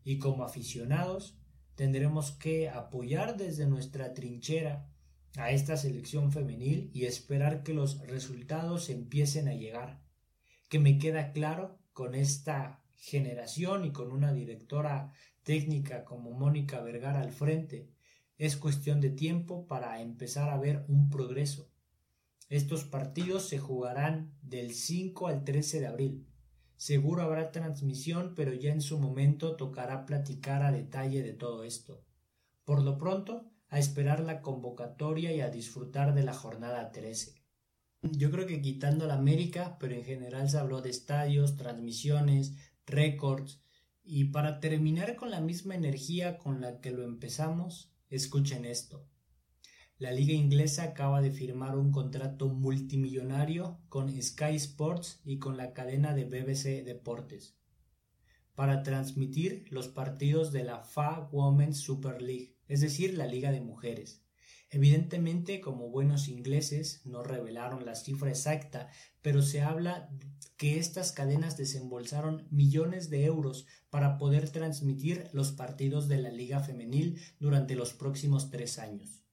Y 0.04 0.18
como 0.18 0.44
aficionados 0.44 1.36
tendremos 1.74 2.30
que 2.32 2.68
apoyar 2.68 3.36
desde 3.36 3.66
nuestra 3.66 4.14
trinchera 4.14 4.88
a 5.36 5.50
esta 5.50 5.76
selección 5.76 6.30
femenil 6.30 6.90
y 6.94 7.04
esperar 7.04 7.64
que 7.64 7.74
los 7.74 7.98
resultados 8.06 8.90
empiecen 8.90 9.48
a 9.48 9.54
llegar. 9.54 10.00
Que 10.68 10.78
me 10.78 10.98
queda 10.98 11.32
claro 11.32 11.80
con 11.92 12.14
esta 12.14 12.84
generación 12.94 13.84
y 13.84 13.92
con 13.92 14.12
una 14.12 14.32
directora 14.32 15.12
técnica 15.48 16.04
como 16.04 16.32
Mónica 16.32 16.82
Vergara 16.82 17.22
al 17.22 17.32
frente, 17.32 17.88
es 18.36 18.58
cuestión 18.58 19.00
de 19.00 19.08
tiempo 19.08 19.66
para 19.66 20.02
empezar 20.02 20.50
a 20.50 20.58
ver 20.58 20.84
un 20.88 21.08
progreso. 21.08 21.70
Estos 22.50 22.84
partidos 22.84 23.48
se 23.48 23.58
jugarán 23.58 24.36
del 24.42 24.74
5 24.74 25.26
al 25.26 25.44
13 25.44 25.80
de 25.80 25.86
abril. 25.86 26.26
Seguro 26.76 27.22
habrá 27.22 27.50
transmisión, 27.50 28.34
pero 28.36 28.52
ya 28.52 28.72
en 28.72 28.82
su 28.82 28.98
momento 28.98 29.56
tocará 29.56 30.04
platicar 30.04 30.62
a 30.62 30.70
detalle 30.70 31.22
de 31.22 31.32
todo 31.32 31.64
esto. 31.64 32.04
Por 32.66 32.82
lo 32.82 32.98
pronto, 32.98 33.50
a 33.68 33.78
esperar 33.78 34.20
la 34.20 34.42
convocatoria 34.42 35.32
y 35.32 35.40
a 35.40 35.48
disfrutar 35.48 36.14
de 36.14 36.24
la 36.24 36.34
jornada 36.34 36.92
13. 36.92 37.36
Yo 38.02 38.30
creo 38.30 38.46
que 38.46 38.60
quitando 38.60 39.06
la 39.06 39.14
América, 39.14 39.78
pero 39.80 39.94
en 39.94 40.04
general 40.04 40.50
se 40.50 40.58
habló 40.58 40.82
de 40.82 40.90
estadios, 40.90 41.56
transmisiones, 41.56 42.54
récords, 42.84 43.62
y 44.10 44.24
para 44.24 44.58
terminar 44.58 45.16
con 45.16 45.30
la 45.30 45.42
misma 45.42 45.74
energía 45.74 46.38
con 46.38 46.62
la 46.62 46.80
que 46.80 46.90
lo 46.92 47.04
empezamos, 47.04 47.92
escuchen 48.08 48.64
esto. 48.64 49.06
La 49.98 50.12
liga 50.12 50.32
inglesa 50.32 50.84
acaba 50.84 51.20
de 51.20 51.30
firmar 51.30 51.76
un 51.76 51.92
contrato 51.92 52.48
multimillonario 52.48 53.80
con 53.90 54.10
Sky 54.22 54.56
Sports 54.56 55.20
y 55.24 55.38
con 55.38 55.58
la 55.58 55.74
cadena 55.74 56.14
de 56.14 56.24
BBC 56.24 56.84
Deportes 56.84 57.58
para 58.54 58.82
transmitir 58.82 59.66
los 59.70 59.88
partidos 59.88 60.52
de 60.52 60.64
la 60.64 60.82
FA 60.82 61.28
Women's 61.30 61.78
Super 61.78 62.22
League, 62.22 62.56
es 62.66 62.80
decir, 62.80 63.14
la 63.14 63.26
Liga 63.26 63.52
de 63.52 63.60
Mujeres. 63.60 64.24
Evidentemente, 64.70 65.60
como 65.60 65.90
buenos 65.90 66.28
ingleses, 66.28 67.02
no 67.04 67.22
revelaron 67.22 67.86
la 67.86 67.94
cifra 67.94 68.30
exacta, 68.30 68.88
pero 69.22 69.42
se 69.42 69.60
habla 69.60 70.10
que 70.58 70.78
estas 70.78 71.12
cadenas 71.12 71.56
desembolsaron 71.56 72.46
millones 72.50 73.08
de 73.08 73.24
euros 73.24 73.66
para 73.88 74.18
poder 74.18 74.50
transmitir 74.50 75.30
los 75.32 75.52
partidos 75.52 76.08
de 76.08 76.18
la 76.18 76.30
Liga 76.30 76.60
Femenil 76.60 77.18
durante 77.40 77.74
los 77.74 77.94
próximos 77.94 78.50
tres 78.50 78.78
años. 78.78 79.24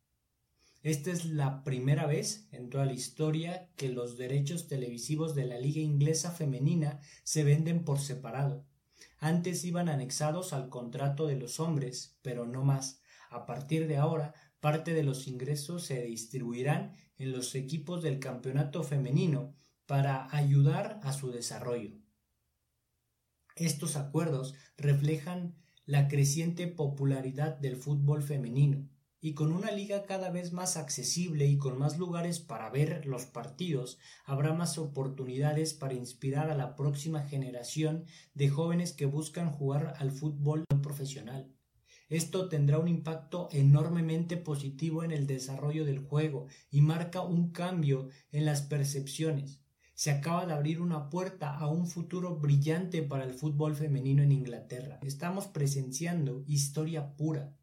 Esta 0.82 1.12
es 1.12 1.26
la 1.26 1.64
primera 1.64 2.06
vez 2.06 2.48
en 2.52 2.70
toda 2.70 2.86
la 2.86 2.94
historia 2.94 3.70
que 3.76 3.90
los 3.90 4.18
derechos 4.18 4.68
televisivos 4.68 5.36
de 5.36 5.46
la 5.46 5.60
Liga 5.60 5.82
Inglesa 5.82 6.32
Femenina 6.32 7.02
se 7.24 7.44
venden 7.44 7.84
por 7.84 8.00
separado. 8.00 8.66
Antes 9.18 9.66
iban 9.66 9.90
anexados 9.90 10.54
al 10.54 10.70
contrato 10.70 11.28
de 11.28 11.36
los 11.36 11.60
hombres, 11.60 12.18
pero 12.22 12.46
no 12.46 12.64
más. 12.64 13.02
A 13.30 13.46
partir 13.46 13.88
de 13.88 13.98
ahora 13.98 14.34
Parte 14.66 14.96
de 14.96 15.04
los 15.04 15.28
ingresos 15.28 15.84
se 15.84 16.02
distribuirán 16.02 16.96
en 17.20 17.32
los 17.32 17.54
equipos 17.54 18.02
del 18.02 18.18
campeonato 18.18 18.82
femenino 18.82 19.54
para 19.86 20.28
ayudar 20.36 21.00
a 21.04 21.14
su 21.14 21.32
desarrollo. 21.32 21.92
Estos 23.56 23.96
acuerdos 23.96 24.54
reflejan 24.78 25.56
la 25.86 26.08
creciente 26.08 26.68
popularidad 26.68 27.58
del 27.58 27.78
fútbol 27.78 28.24
femenino 28.24 28.90
y 29.26 29.34
con 29.34 29.52
una 29.52 29.72
liga 29.72 30.06
cada 30.06 30.30
vez 30.30 30.54
más 30.54 30.78
accesible 30.78 31.48
y 31.48 31.58
con 31.58 31.80
más 31.80 31.98
lugares 31.98 32.40
para 32.40 32.70
ver 32.70 33.08
los 33.08 33.26
partidos, 33.26 33.98
habrá 34.24 34.54
más 34.54 34.78
oportunidades 34.78 35.74
para 35.74 35.96
inspirar 35.96 36.52
a 36.52 36.56
la 36.56 36.76
próxima 36.76 37.24
generación 37.24 38.06
de 38.36 38.50
jóvenes 38.50 38.94
que 38.94 39.08
buscan 39.08 39.52
jugar 39.52 39.96
al 39.98 40.12
fútbol 40.12 40.66
profesional. 40.84 41.52
Esto 42.08 42.50
tendrá 42.50 42.78
un 42.78 42.88
impacto 42.88 43.50
enormemente 43.52 44.38
positivo 44.38 45.04
en 45.04 45.12
el 45.12 45.26
desarrollo 45.26 45.86
del 45.86 46.00
juego 46.00 46.46
y 46.70 46.82
marca 46.82 47.22
un 47.22 47.52
cambio 47.52 48.10
en 48.32 48.46
las 48.46 48.62
percepciones. 48.62 49.65
Se 49.96 50.12
acaba 50.12 50.46
de 50.46 50.52
abrir 50.52 50.82
una 50.82 51.10
puerta 51.10 51.56
a 51.56 51.70
un 51.70 51.88
futuro 51.88 52.36
brillante 52.36 53.02
para 53.02 53.24
el 53.24 53.34
fútbol 53.34 53.78
femenino 53.78 54.24
en 54.24 54.34
Inglaterra. 54.34 55.00
Estamos 55.02 55.48
presenciando 55.48 56.44
historia 56.48 57.16
pura. 57.16 57.56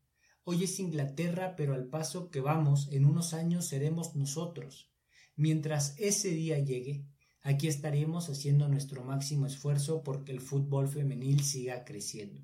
Hoy 0.42 0.64
es 0.64 0.80
Inglaterra, 0.80 1.56
pero 1.56 1.74
al 1.74 1.88
paso 1.88 2.30
que 2.30 2.40
vamos, 2.40 2.88
en 2.90 3.04
unos 3.04 3.34
años 3.34 3.66
seremos 3.66 4.16
nosotros. 4.16 4.90
Mientras 5.36 5.94
ese 5.98 6.30
día 6.30 6.58
llegue, 6.58 7.04
aquí 7.42 7.68
estaremos 7.68 8.30
haciendo 8.30 8.66
nuestro 8.66 9.04
máximo 9.04 9.44
esfuerzo 9.44 10.02
porque 10.02 10.32
el 10.32 10.40
fútbol 10.40 10.88
femenil 10.88 11.44
siga 11.44 11.84
creciendo. 11.84 12.40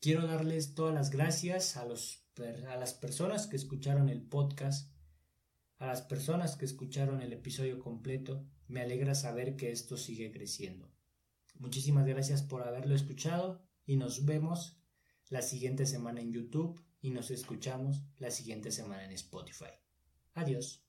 Quiero 0.00 0.26
darles 0.26 0.74
todas 0.74 0.94
las 0.94 1.10
gracias 1.10 1.76
a, 1.76 1.84
los, 1.84 2.26
a 2.70 2.76
las 2.76 2.94
personas 2.94 3.48
que 3.48 3.56
escucharon 3.56 4.08
el 4.08 4.22
podcast, 4.22 4.95
a 5.78 5.86
las 5.86 6.02
personas 6.02 6.56
que 6.56 6.64
escucharon 6.64 7.22
el 7.22 7.32
episodio 7.32 7.78
completo. 7.78 8.46
Me 8.68 8.80
alegra 8.80 9.14
saber 9.14 9.56
que 9.56 9.70
esto 9.70 9.96
sigue 9.96 10.32
creciendo. 10.32 10.90
Muchísimas 11.58 12.06
gracias 12.06 12.42
por 12.42 12.62
haberlo 12.62 12.94
escuchado 12.94 13.66
y 13.84 13.96
nos 13.96 14.24
vemos 14.24 14.78
la 15.28 15.42
siguiente 15.42 15.86
semana 15.86 16.20
en 16.20 16.32
YouTube 16.32 16.82
y 17.00 17.10
nos 17.10 17.30
escuchamos 17.30 18.02
la 18.18 18.30
siguiente 18.30 18.70
semana 18.70 19.04
en 19.04 19.12
Spotify. 19.12 19.72
Adiós. 20.34 20.85